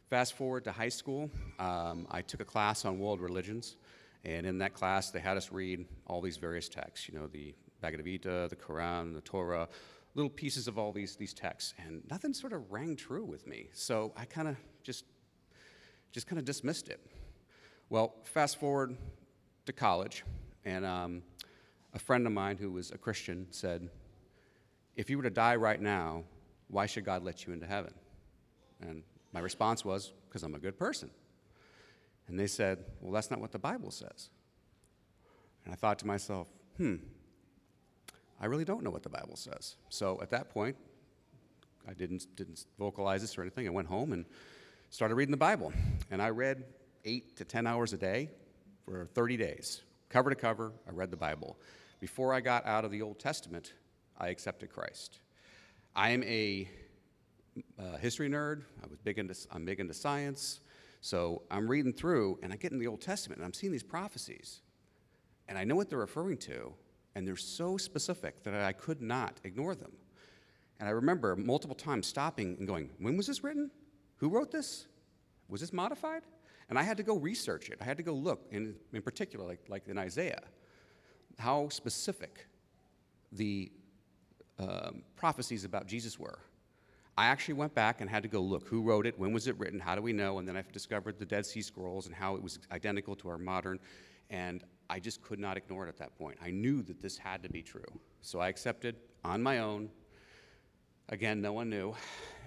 fast 0.09 0.33
forward 0.33 0.63
to 0.65 0.71
high 0.71 0.89
school, 0.89 1.29
um, 1.59 2.07
I 2.11 2.21
took 2.21 2.41
a 2.41 2.45
class 2.45 2.85
on 2.85 2.99
world 2.99 3.21
religions. 3.21 3.77
And 4.23 4.45
in 4.45 4.57
that 4.57 4.73
class, 4.73 5.11
they 5.11 5.19
had 5.19 5.37
us 5.37 5.51
read 5.51 5.85
all 6.07 6.19
these 6.19 6.37
various 6.37 6.67
texts, 6.67 7.07
you 7.07 7.17
know, 7.17 7.27
the 7.27 7.53
Bhagavad 7.81 8.05
Gita, 8.05 8.47
the 8.49 8.55
Quran, 8.55 9.13
the 9.13 9.21
Torah, 9.21 9.67
little 10.15 10.29
pieces 10.29 10.67
of 10.67 10.79
all 10.79 10.91
these, 10.91 11.15
these 11.15 11.33
texts. 11.33 11.75
And 11.85 12.01
nothing 12.09 12.33
sort 12.33 12.53
of 12.53 12.71
rang 12.71 12.95
true 12.95 13.23
with 13.23 13.45
me. 13.45 13.69
So 13.73 14.13
I 14.17 14.25
kind 14.25 14.47
of 14.47 14.55
just, 14.83 15.05
just 16.11 16.25
kind 16.25 16.39
of 16.39 16.45
dismissed 16.45 16.89
it. 16.89 16.99
Well, 17.89 18.15
fast 18.23 18.59
forward 18.59 18.97
to 19.67 19.73
college, 19.73 20.23
and 20.63 20.83
um, 20.85 21.21
a 21.93 21.99
friend 21.99 22.25
of 22.25 22.33
mine 22.33 22.57
who 22.57 22.71
was 22.71 22.89
a 22.89 22.97
Christian 22.97 23.45
said, 23.51 23.89
If 24.95 25.09
you 25.09 25.17
were 25.17 25.23
to 25.23 25.29
die 25.29 25.55
right 25.55 25.79
now, 25.79 26.23
why 26.67 26.87
should 26.87 27.05
God 27.05 27.23
let 27.23 27.45
you 27.45 27.53
into 27.53 27.67
heaven? 27.67 27.93
And 28.81 29.03
my 29.35 29.41
response 29.41 29.83
was, 29.83 30.13
Because 30.29 30.43
I'm 30.43 30.55
a 30.55 30.59
good 30.59 30.79
person. 30.79 31.11
And 32.27 32.39
they 32.39 32.47
said, 32.47 32.79
Well, 33.01 33.11
that's 33.11 33.29
not 33.29 33.41
what 33.41 33.51
the 33.51 33.59
Bible 33.59 33.91
says. 33.91 34.29
And 35.65 35.73
I 35.73 35.75
thought 35.75 35.99
to 35.99 36.07
myself, 36.07 36.47
Hmm, 36.77 36.95
I 38.39 38.45
really 38.45 38.63
don't 38.63 38.81
know 38.81 38.89
what 38.89 39.03
the 39.03 39.09
Bible 39.09 39.35
says. 39.35 39.75
So 39.89 40.19
at 40.21 40.29
that 40.29 40.49
point, 40.49 40.77
I 41.87 41.93
didn't, 41.93 42.33
didn't 42.37 42.65
vocalize 42.79 43.21
this 43.21 43.37
or 43.37 43.41
anything. 43.41 43.67
I 43.67 43.71
went 43.71 43.89
home 43.89 44.13
and 44.13 44.25
started 44.89 45.15
reading 45.15 45.31
the 45.31 45.37
Bible. 45.37 45.73
And 46.09 46.21
I 46.21 46.29
read 46.29 46.63
eight 47.03 47.35
to 47.35 47.43
10 47.45 47.67
hours 47.67 47.91
a 47.91 47.97
day 47.97 48.29
for 48.85 49.05
30 49.13 49.35
days. 49.35 49.81
Cover 50.09 50.29
to 50.29 50.35
cover, 50.35 50.71
I 50.87 50.91
read 50.91 51.11
the 51.11 51.17
Bible. 51.17 51.57
Before 51.99 52.33
I 52.33 52.39
got 52.39 52.65
out 52.65 52.85
of 52.85 52.91
the 52.91 53.01
Old 53.01 53.19
Testament, 53.19 53.73
I 54.17 54.29
accepted 54.29 54.69
Christ. 54.69 55.19
I 55.93 56.11
am 56.11 56.23
a 56.23 56.69
uh, 57.79 57.97
history 57.97 58.29
nerd. 58.29 58.63
I 58.83 58.87
was 58.87 58.99
big 58.99 59.19
into, 59.19 59.35
I'm 59.51 59.65
big 59.65 59.79
into 59.79 59.93
science. 59.93 60.61
So 61.01 61.43
I'm 61.51 61.67
reading 61.67 61.93
through, 61.93 62.39
and 62.41 62.51
I 62.51 62.55
get 62.55 62.71
in 62.71 62.79
the 62.79 62.87
Old 62.87 63.01
Testament, 63.01 63.39
and 63.39 63.45
I'm 63.45 63.53
seeing 63.53 63.71
these 63.71 63.83
prophecies. 63.83 64.61
And 65.47 65.57
I 65.57 65.63
know 65.63 65.75
what 65.75 65.89
they're 65.89 65.99
referring 65.99 66.37
to, 66.39 66.73
and 67.13 67.27
they're 67.27 67.35
so 67.35 67.77
specific 67.77 68.43
that 68.43 68.55
I 68.55 68.73
could 68.73 69.01
not 69.01 69.39
ignore 69.43 69.75
them. 69.75 69.91
And 70.79 70.89
I 70.89 70.91
remember 70.91 71.35
multiple 71.35 71.75
times 71.75 72.07
stopping 72.07 72.55
and 72.57 72.67
going, 72.67 72.89
When 72.99 73.15
was 73.17 73.27
this 73.27 73.43
written? 73.43 73.71
Who 74.17 74.29
wrote 74.29 74.51
this? 74.51 74.87
Was 75.47 75.61
this 75.61 75.71
modified? 75.71 76.23
And 76.69 76.79
I 76.79 76.83
had 76.83 76.97
to 76.97 77.03
go 77.03 77.17
research 77.17 77.69
it. 77.69 77.77
I 77.79 77.83
had 77.83 77.97
to 77.97 78.03
go 78.03 78.13
look, 78.13 78.47
in, 78.51 78.75
in 78.91 79.01
particular, 79.01 79.45
like, 79.45 79.59
like 79.69 79.87
in 79.87 79.97
Isaiah, 79.97 80.41
how 81.37 81.69
specific 81.69 82.47
the 83.31 83.71
um, 84.57 85.03
prophecies 85.15 85.63
about 85.63 85.85
Jesus 85.85 86.17
were. 86.17 86.39
I 87.17 87.27
actually 87.27 87.53
went 87.53 87.73
back 87.73 88.01
and 88.01 88.09
had 88.09 88.23
to 88.23 88.29
go 88.29 88.41
look 88.41 88.67
who 88.67 88.81
wrote 88.81 89.07
it, 89.07 89.17
when 89.17 89.31
was 89.31 89.47
it 89.47 89.57
written, 89.57 89.79
how 89.79 89.95
do 89.95 90.01
we 90.01 90.11
know? 90.11 90.39
And 90.39 90.47
then 90.47 90.57
I 90.57 90.63
discovered 90.73 91.17
the 91.17 91.25
Dead 91.25 91.45
Sea 91.45 91.61
Scrolls 91.61 92.07
and 92.07 92.15
how 92.15 92.35
it 92.35 92.43
was 92.43 92.59
identical 92.71 93.15
to 93.17 93.29
our 93.29 93.37
modern. 93.37 93.79
And 94.29 94.63
I 94.89 94.99
just 94.99 95.21
could 95.21 95.39
not 95.39 95.55
ignore 95.55 95.85
it 95.85 95.89
at 95.89 95.97
that 95.97 96.17
point. 96.17 96.37
I 96.43 96.51
knew 96.51 96.81
that 96.83 97.01
this 97.01 97.17
had 97.17 97.41
to 97.43 97.49
be 97.49 97.61
true. 97.61 97.85
So 98.21 98.39
I 98.39 98.49
accepted 98.49 98.97
on 99.23 99.41
my 99.41 99.59
own. 99.59 99.89
Again, 101.07 101.41
no 101.41 101.53
one 101.53 101.69
knew. 101.69 101.95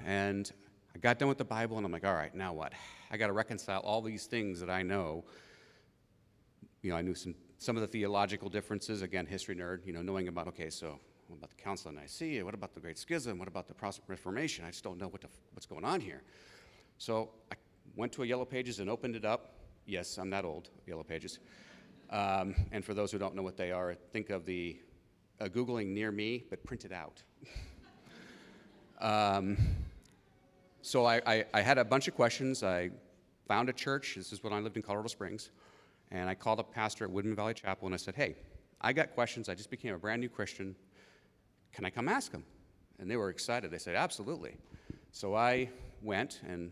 And 0.05 0.51
I 0.95 0.99
got 0.99 1.19
done 1.19 1.29
with 1.29 1.39
the 1.39 1.45
Bible 1.45 1.79
and 1.79 1.87
I'm 1.87 1.93
like, 1.93 2.05
all 2.05 2.15
right, 2.15 2.35
now 2.35 2.53
what? 2.53 2.75
I 3.11 3.17
got 3.17 3.29
to 3.29 3.33
reconcile 3.33 3.81
all 3.81 4.03
these 4.03 4.27
things 4.27 4.61
that 4.61 4.69
I 4.69 4.83
know. 4.83 5.25
You 6.83 6.91
know, 6.91 6.97
I 6.97 7.03
knew 7.03 7.15
some, 7.15 7.35
some 7.57 7.77
of 7.77 7.81
the 7.81 7.89
theological 7.89 8.51
differences, 8.51 9.01
again, 9.01 9.25
history 9.25 9.57
nerd, 9.57 9.87
you 9.87 9.93
know, 9.93 10.03
knowing 10.03 10.29
about, 10.29 10.47
okay, 10.49 10.69
so 10.69 11.01
what 11.29 11.37
about 11.37 11.51
the 11.51 11.63
Council 11.63 11.91
of 11.91 11.97
Nicaea? 11.97 12.43
What 12.45 12.55
about 12.55 12.75
the 12.75 12.81
Great 12.81 12.99
Schism? 12.99 13.39
What 13.39 13.49
about 13.49 13.69
the 13.69 13.75
Protestant 13.75 14.09
Reformation? 14.09 14.65
I 14.65 14.71
just 14.71 14.83
don't 14.83 14.99
know 14.99 15.09
what 15.09 15.21
the, 15.21 15.29
what's 15.53 15.67
going 15.67 15.85
on 15.85 16.01
here. 16.01 16.23
So 16.97 17.29
I 17.53 17.57
went 17.97 18.13
to 18.13 18.23
a 18.23 18.27
Yellow 18.27 18.47
Pages 18.47 18.81
and 18.81 18.89
opened 18.89 19.15
it 19.15 19.27
up. 19.27 19.53
Yes, 19.85 20.17
I'm 20.19 20.31
that 20.31 20.45
old, 20.45 20.71
Yellow 20.87 21.03
Pages. 21.03 21.39
Um, 22.11 22.55
and 22.73 22.83
for 22.83 22.95
those 22.95 23.13
who 23.13 23.19
don't 23.19 23.35
know 23.35 23.43
what 23.43 23.59
they 23.59 23.73
are, 23.73 23.95
think 23.95 24.31
of 24.31 24.47
the 24.47 24.79
uh, 25.41 25.45
Googling 25.45 25.89
near 25.89 26.11
me, 26.11 26.45
but 26.49 26.65
printed 26.65 26.93
out. 26.93 27.23
um, 29.01 29.59
so 30.81 31.05
I, 31.05 31.21
I, 31.27 31.45
I, 31.53 31.61
had 31.61 31.77
a 31.77 31.85
bunch 31.85 32.09
of 32.09 32.15
questions. 32.15 32.63
I 32.63 32.91
found 33.47 33.69
a 33.69 33.75
church. 33.75 34.15
This 34.17 34.33
is 34.33 34.43
when 34.43 34.55
I 34.55 34.61
lived 34.61 34.77
in 34.77 34.83
Colorado 34.83 35.09
Springs. 35.09 35.51
And 36.11 36.31
I 36.31 36.35
called 36.35 36.59
up 36.59 36.73
pastor 36.73 37.05
at 37.05 37.11
Woodman 37.11 37.37
Valley 37.37 37.53
Chapel 37.53 37.87
and 37.87 37.95
I 37.95 37.99
said, 37.99 38.15
hey, 38.15 38.37
I 38.81 38.95
got 38.95 39.13
questions. 39.15 39.51
I 39.51 39.55
just 39.55 39.71
became 39.71 39.95
a 39.95 39.99
brand 39.99 40.23
new 40.23 40.31
Christian. 40.31 40.75
Can 41.73 41.85
I 41.85 41.91
come 41.91 42.09
ask 42.09 42.33
them? 42.33 42.45
And 42.99 43.11
they 43.11 43.17
were 43.17 43.31
excited. 43.31 43.71
They 43.71 43.79
said, 43.79 43.95
absolutely. 43.95 44.57
So 45.13 45.35
I 45.35 45.71
went, 46.03 46.41
and 46.47 46.71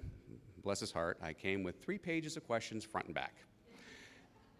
bless 0.62 0.80
his 0.80 0.92
heart, 0.92 1.18
I 1.22 1.32
came 1.32 1.62
with 1.62 1.80
three 1.82 1.98
pages 1.98 2.36
of 2.36 2.46
questions 2.46 2.84
front 2.84 3.06
and 3.06 3.14
back. 3.14 3.34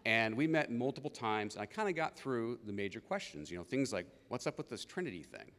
And 0.05 0.37
we 0.37 0.47
met 0.47 0.71
multiple 0.71 1.11
times, 1.11 1.57
and 1.57 1.63
I 1.63 1.67
kind 1.67 1.89
of 1.89 1.97
got 1.97 2.17
through 2.17 2.61
the 2.65 2.73
major 2.73 3.01
questions. 3.01 3.51
You 3.51 3.59
know, 3.59 3.65
things 3.65 3.93
like, 3.93 4.07
what's 4.29 4.47
up 4.47 4.57
with 4.57 4.69
this 4.69 4.85
Trinity 4.85 5.25
thing? 5.25 5.51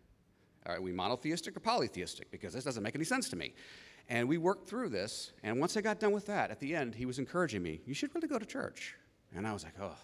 Are 0.66 0.80
we 0.82 0.94
monotheistic 0.94 1.56
or 1.58 1.60
polytheistic? 1.60 2.32
Because 2.32 2.54
this 2.54 2.64
doesn't 2.64 2.84
make 2.84 2.96
any 2.96 3.04
sense 3.04 3.30
to 3.30 3.36
me. 3.36 3.54
And 4.10 4.28
we 4.28 4.38
worked 4.38 4.70
through 4.70 4.90
this, 4.90 5.34
and 5.44 5.60
once 5.60 5.76
I 5.76 5.82
got 5.82 6.00
done 6.00 6.14
with 6.14 6.26
that, 6.28 6.50
at 6.50 6.62
the 6.62 6.74
end, 6.74 6.96
he 6.96 7.06
was 7.06 7.20
encouraging 7.20 7.62
me, 7.62 7.82
you 7.86 7.94
should 7.94 8.16
really 8.16 8.30
go 8.30 8.40
to 8.40 8.46
church. 8.46 8.96
And 9.36 9.46
I 9.46 9.52
was 9.52 9.66
like, 9.66 9.74
oh. 9.82 9.98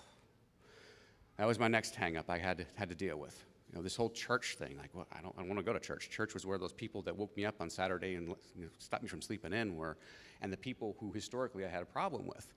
That 1.37 1.47
was 1.47 1.57
my 1.57 1.69
next 1.69 1.95
hang 1.95 2.17
up 2.17 2.29
I 2.29 2.37
had 2.37 2.57
to, 2.57 2.65
had 2.75 2.89
to 2.89 2.95
deal 2.95 3.17
with. 3.17 3.43
You 3.73 3.79
know, 3.79 3.83
this 3.83 3.95
whole 3.95 4.11
church 4.11 4.55
thing, 4.59 4.77
like, 4.77 4.91
well, 4.93 5.07
I 5.11 5.21
don't, 5.21 5.33
I 5.35 5.39
don't 5.39 5.49
want 5.49 5.57
to 5.57 5.65
go 5.65 5.73
to 5.73 5.79
church. 5.79 6.11
Church 6.11 6.35
was 6.35 6.45
where 6.45 6.59
those 6.59 6.73
people 6.73 7.01
that 7.01 7.17
woke 7.17 7.35
me 7.35 7.43
up 7.43 7.55
on 7.59 7.71
Saturday 7.71 8.13
and 8.13 8.27
you 8.55 8.65
know, 8.65 8.67
stopped 8.77 9.01
me 9.01 9.09
from 9.09 9.19
sleeping 9.19 9.51
in 9.51 9.75
were, 9.75 9.97
and 10.41 10.53
the 10.53 10.57
people 10.57 10.95
who 10.99 11.11
historically 11.11 11.65
I 11.65 11.69
had 11.69 11.81
a 11.81 11.85
problem 11.85 12.27
with, 12.27 12.53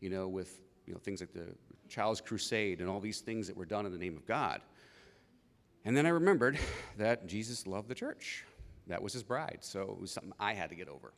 you 0.00 0.10
know, 0.10 0.28
with 0.28 0.60
you 0.86 0.92
know, 0.92 1.00
things 1.00 1.20
like 1.20 1.32
the 1.32 1.54
Child's 1.88 2.20
Crusade 2.20 2.80
and 2.80 2.90
all 2.90 3.00
these 3.00 3.20
things 3.20 3.46
that 3.46 3.56
were 3.56 3.64
done 3.64 3.86
in 3.86 3.92
the 3.92 3.98
name 3.98 4.16
of 4.16 4.26
God. 4.26 4.60
And 5.86 5.96
then 5.96 6.04
I 6.04 6.10
remembered 6.10 6.58
that 6.98 7.26
Jesus 7.26 7.66
loved 7.66 7.88
the 7.88 7.94
church. 7.94 8.44
That 8.88 9.02
was 9.02 9.14
his 9.14 9.22
bride. 9.22 9.58
So 9.60 9.82
it 9.82 9.98
was 9.98 10.10
something 10.10 10.34
I 10.38 10.52
had 10.52 10.68
to 10.68 10.76
get 10.76 10.88
over. 10.88 11.14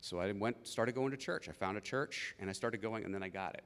So 0.00 0.18
I 0.18 0.32
went, 0.32 0.66
started 0.66 0.96
going 0.96 1.10
to 1.12 1.16
church. 1.16 1.48
I 1.48 1.52
found 1.52 1.76
a 1.76 1.80
church 1.80 2.34
and 2.40 2.50
I 2.50 2.52
started 2.52 2.80
going, 2.82 3.04
and 3.04 3.14
then 3.14 3.22
I 3.22 3.28
got 3.28 3.54
it. 3.54 3.64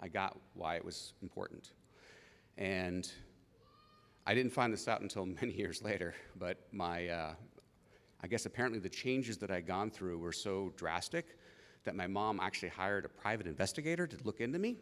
I 0.00 0.08
got 0.08 0.36
why 0.54 0.76
it 0.76 0.84
was 0.84 1.14
important. 1.22 1.72
And 2.56 3.10
I 4.30 4.34
didn't 4.34 4.52
find 4.52 4.72
this 4.72 4.86
out 4.86 5.00
until 5.00 5.26
many 5.40 5.52
years 5.54 5.82
later, 5.82 6.14
but 6.38 6.56
my, 6.70 7.08
uh, 7.08 7.34
I 8.22 8.28
guess 8.28 8.46
apparently 8.46 8.78
the 8.78 8.88
changes 8.88 9.38
that 9.38 9.50
I'd 9.50 9.66
gone 9.66 9.90
through 9.90 10.18
were 10.18 10.30
so 10.30 10.72
drastic 10.76 11.36
that 11.82 11.96
my 11.96 12.06
mom 12.06 12.38
actually 12.38 12.68
hired 12.68 13.04
a 13.04 13.08
private 13.08 13.48
investigator 13.48 14.06
to 14.06 14.16
look 14.22 14.40
into 14.40 14.60
me 14.60 14.76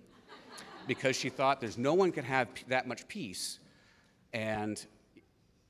because 0.87 1.17
she 1.17 1.31
thought 1.31 1.63
there's 1.63 1.79
no 1.79 1.95
one 1.95 2.13
can 2.13 2.27
have 2.27 2.49
that 2.69 2.87
much 2.87 3.09
peace. 3.09 3.59
And, 4.35 4.85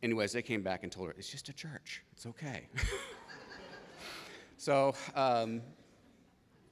anyways, 0.02 0.32
they 0.32 0.42
came 0.42 0.64
back 0.64 0.82
and 0.82 0.90
told 0.90 1.06
her, 1.06 1.14
it's 1.16 1.30
just 1.30 1.48
a 1.48 1.52
church, 1.52 2.02
it's 2.14 2.26
okay. 2.26 2.66
so, 4.56 4.92
um, 5.14 5.60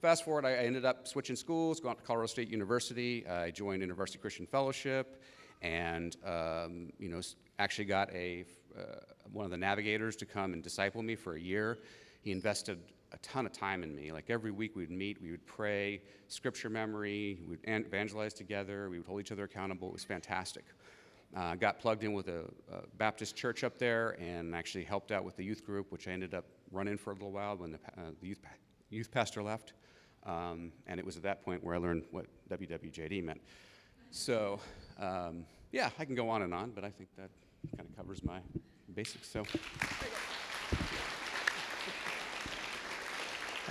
fast 0.02 0.24
forward, 0.24 0.44
I 0.44 0.54
ended 0.54 0.84
up 0.84 1.06
switching 1.06 1.36
schools, 1.36 1.78
going 1.78 1.94
to 1.94 2.02
Colorado 2.02 2.26
State 2.26 2.48
University. 2.48 3.24
I 3.28 3.52
joined 3.52 3.80
University 3.82 4.18
Christian 4.18 4.44
Fellowship 4.44 5.22
and 5.62 6.16
um, 6.24 6.90
you 6.98 7.08
know 7.08 7.20
actually 7.58 7.84
got 7.84 8.12
a 8.12 8.44
uh, 8.78 8.82
one 9.32 9.44
of 9.44 9.50
the 9.50 9.56
navigators 9.56 10.16
to 10.16 10.26
come 10.26 10.52
and 10.52 10.62
disciple 10.62 11.02
me 11.02 11.14
for 11.14 11.34
a 11.34 11.40
year. 11.40 11.78
he 12.22 12.32
invested 12.32 12.78
a 13.12 13.18
ton 13.18 13.46
of 13.46 13.52
time 13.52 13.82
in 13.82 13.94
me. 13.94 14.12
Like 14.12 14.30
every 14.30 14.50
week 14.50 14.76
we'd 14.76 14.90
meet, 14.90 15.20
we 15.22 15.30
would 15.30 15.46
pray, 15.46 16.02
scripture 16.28 16.68
memory, 16.68 17.38
we 17.42 17.56
would 17.56 17.60
evangelize 17.64 18.34
together, 18.34 18.90
we 18.90 18.98
would 18.98 19.06
hold 19.06 19.20
each 19.20 19.32
other 19.32 19.44
accountable. 19.44 19.88
It 19.88 19.94
was 19.94 20.04
fantastic. 20.04 20.64
Uh, 21.34 21.54
got 21.54 21.78
plugged 21.78 22.04
in 22.04 22.12
with 22.12 22.28
a, 22.28 22.44
a, 22.72 22.82
Baptist 22.98 23.36
church 23.36 23.64
up 23.64 23.78
there 23.78 24.16
and 24.20 24.54
actually 24.54 24.84
helped 24.84 25.10
out 25.10 25.24
with 25.24 25.36
the 25.36 25.44
youth 25.44 25.64
group, 25.64 25.90
which 25.90 26.06
I 26.08 26.12
ended 26.12 26.34
up 26.34 26.44
running 26.70 26.96
for 26.96 27.10
a 27.10 27.14
little 27.14 27.32
while 27.32 27.56
when 27.56 27.72
the, 27.72 27.78
uh, 27.98 28.12
the 28.20 28.28
youth, 28.28 28.40
youth 28.90 29.10
pastor 29.10 29.42
left. 29.42 29.72
Um, 30.24 30.72
and 30.86 30.98
it 30.98 31.04
was 31.04 31.16
at 31.16 31.22
that 31.24 31.44
point 31.44 31.62
where 31.62 31.74
I 31.74 31.78
learned 31.78 32.04
what 32.10 32.26
WWJD 32.48 33.22
meant. 33.24 33.40
So, 34.10 34.60
um, 35.00 35.44
yeah, 35.72 35.90
I 35.98 36.04
can 36.04 36.14
go 36.14 36.28
on 36.28 36.42
and 36.42 36.54
on, 36.54 36.70
but 36.70 36.84
I 36.84 36.90
think 36.90 37.10
that 37.16 37.30
kind 37.76 37.88
of 37.88 37.96
covers 37.96 38.22
my 38.24 38.38
basics. 38.94 39.28
So. 39.28 39.44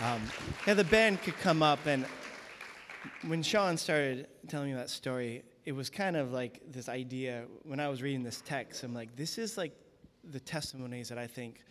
Um, 0.03 0.21
yeah, 0.67 0.73
the 0.73 0.83
band 0.83 1.21
could 1.21 1.37
come 1.37 1.63
up, 1.63 1.85
and 1.85 2.05
when 3.27 3.41
Sean 3.41 3.77
started 3.77 4.27
telling 4.47 4.69
me 4.69 4.75
that 4.75 4.89
story, 4.89 5.43
it 5.63 5.71
was 5.71 5.89
kind 5.89 6.17
of 6.17 6.31
like 6.31 6.61
this 6.69 6.89
idea. 6.89 7.45
When 7.63 7.79
I 7.79 7.87
was 7.87 8.01
reading 8.01 8.21
this 8.21 8.41
text, 8.45 8.83
I'm 8.83 8.93
like, 8.93 9.15
this 9.15 9.37
is 9.37 9.57
like 9.57 9.71
the 10.31 10.39
testimonies 10.39 11.09
that 11.09 11.17
I 11.17 11.27
think 11.27 11.61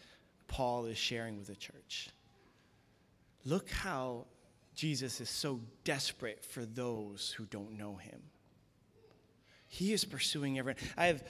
Paul 0.49 0.87
is 0.87 0.97
sharing 0.97 1.37
with 1.37 1.47
the 1.49 1.57
church. 1.57 2.09
Look 3.45 3.71
how 3.71 4.27
Jesus 4.75 5.21
is 5.21 5.29
so 5.29 5.61
desperate 5.85 6.45
for 6.45 6.65
those 6.65 7.35
who 7.37 7.45
don't 7.47 7.77
know 7.77 7.97
him. 7.97 8.23
He 9.75 9.93
is 9.93 10.05
pursuing 10.05 10.57
everyone. 10.57 10.81
I 10.97 11.07
have 11.07 11.25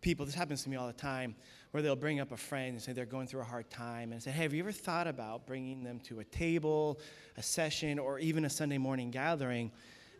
people, 0.00 0.26
this 0.26 0.34
happens 0.34 0.64
to 0.64 0.68
me 0.68 0.74
all 0.74 0.88
the 0.88 0.92
time, 0.92 1.36
where 1.70 1.84
they'll 1.84 1.94
bring 1.94 2.18
up 2.18 2.32
a 2.32 2.36
friend 2.36 2.70
and 2.70 2.82
say 2.82 2.92
they're 2.92 3.06
going 3.06 3.28
through 3.28 3.42
a 3.42 3.44
hard 3.44 3.70
time 3.70 4.10
and 4.10 4.20
say, 4.20 4.32
Hey, 4.32 4.42
have 4.42 4.52
you 4.52 4.60
ever 4.60 4.72
thought 4.72 5.06
about 5.06 5.46
bringing 5.46 5.84
them 5.84 6.00
to 6.00 6.18
a 6.18 6.24
table, 6.24 6.98
a 7.36 7.42
session, 7.44 8.00
or 8.00 8.18
even 8.18 8.44
a 8.44 8.50
Sunday 8.50 8.76
morning 8.76 9.12
gathering? 9.12 9.70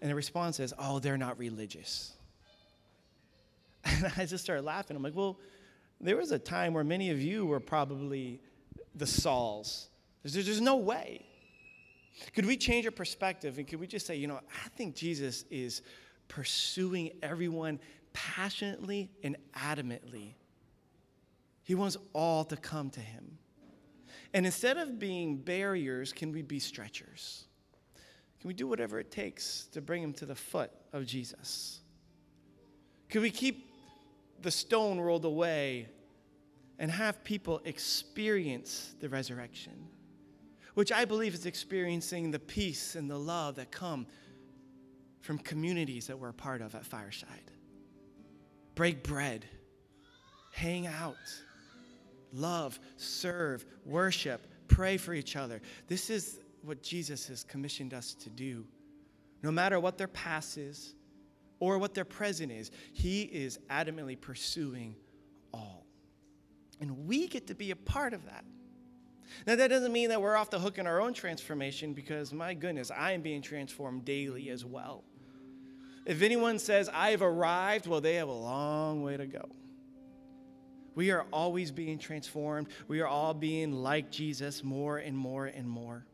And 0.00 0.09
the 0.09 0.14
response 0.14 0.61
is, 0.61 0.74
Oh, 0.79 1.00
they're 1.00 1.18
not 1.18 1.40
religious. 1.40 2.12
And 3.85 4.12
I 4.16 4.26
just 4.26 4.44
started 4.44 4.64
laughing. 4.64 4.96
I'm 4.96 5.02
like, 5.02 5.16
Well, 5.16 5.37
there 6.00 6.16
was 6.16 6.31
a 6.31 6.38
time 6.38 6.72
where 6.72 6.85
many 6.85 7.11
of 7.11 7.20
you 7.20 7.46
were 7.46 7.59
probably 7.59 8.40
the 8.94 9.09
Sauls. 9.09 9.88
There's, 10.22 10.46
there's 10.46 10.61
no 10.61 10.76
way. 10.76 11.26
Could 12.33 12.46
we 12.46 12.57
change 12.57 12.87
our 12.87 12.92
perspective 12.92 13.59
and 13.59 13.66
could 13.66 13.81
we 13.81 13.88
just 13.88 14.07
say, 14.07 14.14
you 14.14 14.29
know, 14.29 14.37
I 14.64 14.68
think 14.76 14.94
Jesus 14.94 15.44
is 15.50 15.83
pursuing 16.29 17.11
everyone 17.23 17.81
passionately 18.12 19.11
and 19.23 19.37
adamantly. 19.55 20.35
He 21.62 21.75
wants 21.75 21.97
all 22.12 22.45
to 22.45 22.57
come 22.57 22.91
to 22.91 23.01
him. 23.01 23.39
And 24.33 24.47
instead 24.47 24.77
of 24.77 24.99
being 24.99 25.37
barriers, 25.37 26.12
can 26.12 26.33
we 26.33 26.43
be 26.43 26.59
stretchers? 26.59 27.45
Can 28.41 28.49
we 28.49 28.55
do 28.55 28.67
whatever 28.67 29.01
it 29.01 29.11
takes 29.11 29.67
to 29.73 29.81
bring 29.81 30.03
him 30.03 30.12
to 30.15 30.27
the 30.27 30.35
foot 30.35 30.71
of 30.93 31.07
Jesus? 31.07 31.81
Can 33.09 33.23
we 33.23 33.31
keep 33.31 33.71
the 34.43 34.51
stone 34.51 35.01
rolled 35.01 35.25
away 35.25 35.89
and 36.79 36.91
have 36.91 37.25
people 37.25 37.61
experience 37.65 38.95
the 39.01 39.09
resurrection? 39.09 39.89
Which 40.75 40.93
I 40.93 41.05
believe 41.05 41.35
is 41.35 41.47
experiencing 41.47 42.31
the 42.31 42.39
peace 42.39 42.95
and 42.95 43.11
the 43.11 43.19
love 43.19 43.57
that 43.57 43.71
come 43.71 44.07
from 45.27 45.39
communities 45.39 46.07
that 46.07 46.19
we're 46.19 46.29
a 46.29 46.35
part 46.35 46.62
of 46.62 46.75
at 46.75 46.87
Fireside 46.87 47.51
break 48.77 49.03
bread, 49.03 49.45
hang 50.53 50.87
out, 50.87 51.17
love, 52.33 52.79
serve, 52.99 53.65
worship, 53.87 54.47
pray 54.69 54.99
for 54.99 55.15
each 55.15 55.35
other. 55.35 55.62
This 55.89 56.11
is 56.11 56.41
what 56.62 56.83
Jesus 56.83 57.27
has 57.29 57.43
commissioned 57.43 57.95
us 57.95 58.15
to 58.15 58.29
do. 58.29 58.67
No 59.43 59.51
matter 59.51 59.81
what 59.81 59.97
their 59.97 60.09
past 60.09 60.59
is 60.59 60.95
or 61.59 61.79
what 61.79 61.95
their 61.95 62.05
present 62.05 62.53
is, 62.53 62.71
He 62.93 63.23
is 63.23 63.59
adamantly 63.71 64.21
pursuing 64.21 64.95
all. 65.55 65.87
And 66.81 67.07
we 67.07 67.29
get 67.29 67.47
to 67.47 67.55
be 67.55 67.71
a 67.71 67.77
part 67.77 68.12
of 68.12 68.27
that. 68.27 68.45
Now, 69.47 69.57
that 69.57 69.69
doesn't 69.69 69.93
mean 69.93 70.11
that 70.11 70.21
we're 70.21 70.37
off 70.37 70.51
the 70.51 70.59
hook 70.59 70.77
in 70.77 70.87
our 70.87 71.01
own 71.01 71.15
transformation 71.15 71.95
because, 71.95 72.33
my 72.33 72.53
goodness, 72.53 72.91
I 72.91 73.12
am 73.12 73.23
being 73.23 73.41
transformed 73.41 74.05
daily 74.05 74.51
as 74.51 74.65
well. 74.65 75.03
If 76.07 76.23
anyone 76.23 76.61
says, 76.61 76.88
I've 76.95 77.21
arrived, 77.21 77.88
well, 77.88 78.01
they 78.01 78.14
have 78.14 78.29
a 78.29 78.33
long 78.33 79.03
way 79.03 79.16
to 79.16 79.27
go. 79.27 79.49
We 80.95 81.11
are 81.11 81.27
always 81.33 81.73
being 81.73 81.99
transformed. 81.99 82.69
We 82.87 83.01
are 83.01 83.09
all 83.09 83.35
being 83.35 83.73
like 83.73 84.11
Jesus 84.11 84.62
more 84.62 84.99
and 84.99 85.19
more 85.19 85.47
and 85.47 85.69
more. 85.69 86.07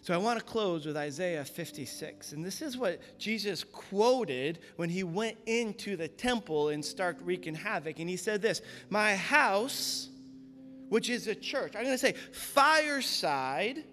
So 0.00 0.12
I 0.12 0.16
want 0.16 0.38
to 0.38 0.44
close 0.44 0.84
with 0.84 0.96
Isaiah 0.96 1.44
56. 1.44 2.32
And 2.32 2.44
this 2.44 2.60
is 2.60 2.76
what 2.76 3.00
Jesus 3.18 3.62
quoted 3.62 4.58
when 4.76 4.88
he 4.88 5.02
went 5.02 5.38
into 5.46 5.96
the 5.96 6.08
temple 6.08 6.70
and 6.70 6.84
started 6.84 7.22
wreaking 7.22 7.54
havoc. 7.54 7.98
And 8.00 8.08
he 8.08 8.16
said 8.16 8.42
this 8.42 8.62
My 8.90 9.16
house, 9.16 10.08
which 10.88 11.08
is 11.08 11.26
a 11.26 11.34
church, 11.34 11.74
I'm 11.76 11.84
going 11.84 11.94
to 11.94 11.98
say 11.98 12.14
fireside 12.32 13.84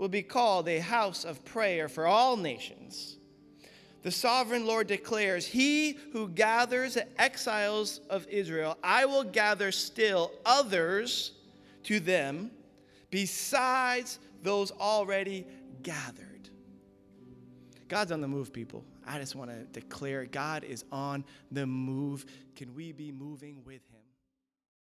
will 0.00 0.08
be 0.08 0.22
called 0.22 0.66
a 0.66 0.78
house 0.78 1.26
of 1.26 1.44
prayer 1.44 1.86
for 1.86 2.06
all 2.06 2.34
nations. 2.34 3.18
The 4.02 4.10
sovereign 4.10 4.64
Lord 4.64 4.86
declares, 4.86 5.44
He 5.44 5.98
who 6.14 6.26
gathers 6.26 6.94
the 6.94 7.20
exiles 7.20 8.00
of 8.08 8.26
Israel, 8.28 8.78
I 8.82 9.04
will 9.04 9.24
gather 9.24 9.70
still 9.70 10.32
others 10.46 11.32
to 11.84 12.00
them 12.00 12.50
besides 13.10 14.18
those 14.42 14.70
already 14.70 15.46
gathered. 15.82 16.48
God's 17.86 18.10
on 18.10 18.22
the 18.22 18.28
move, 18.28 18.54
people. 18.54 18.82
I 19.06 19.18
just 19.18 19.34
want 19.34 19.50
to 19.50 19.64
declare 19.78 20.24
God 20.24 20.64
is 20.64 20.82
on 20.90 21.26
the 21.50 21.66
move. 21.66 22.24
Can 22.56 22.74
we 22.74 22.92
be 22.92 23.12
moving 23.12 23.58
with 23.66 23.82
Him? 23.89 23.89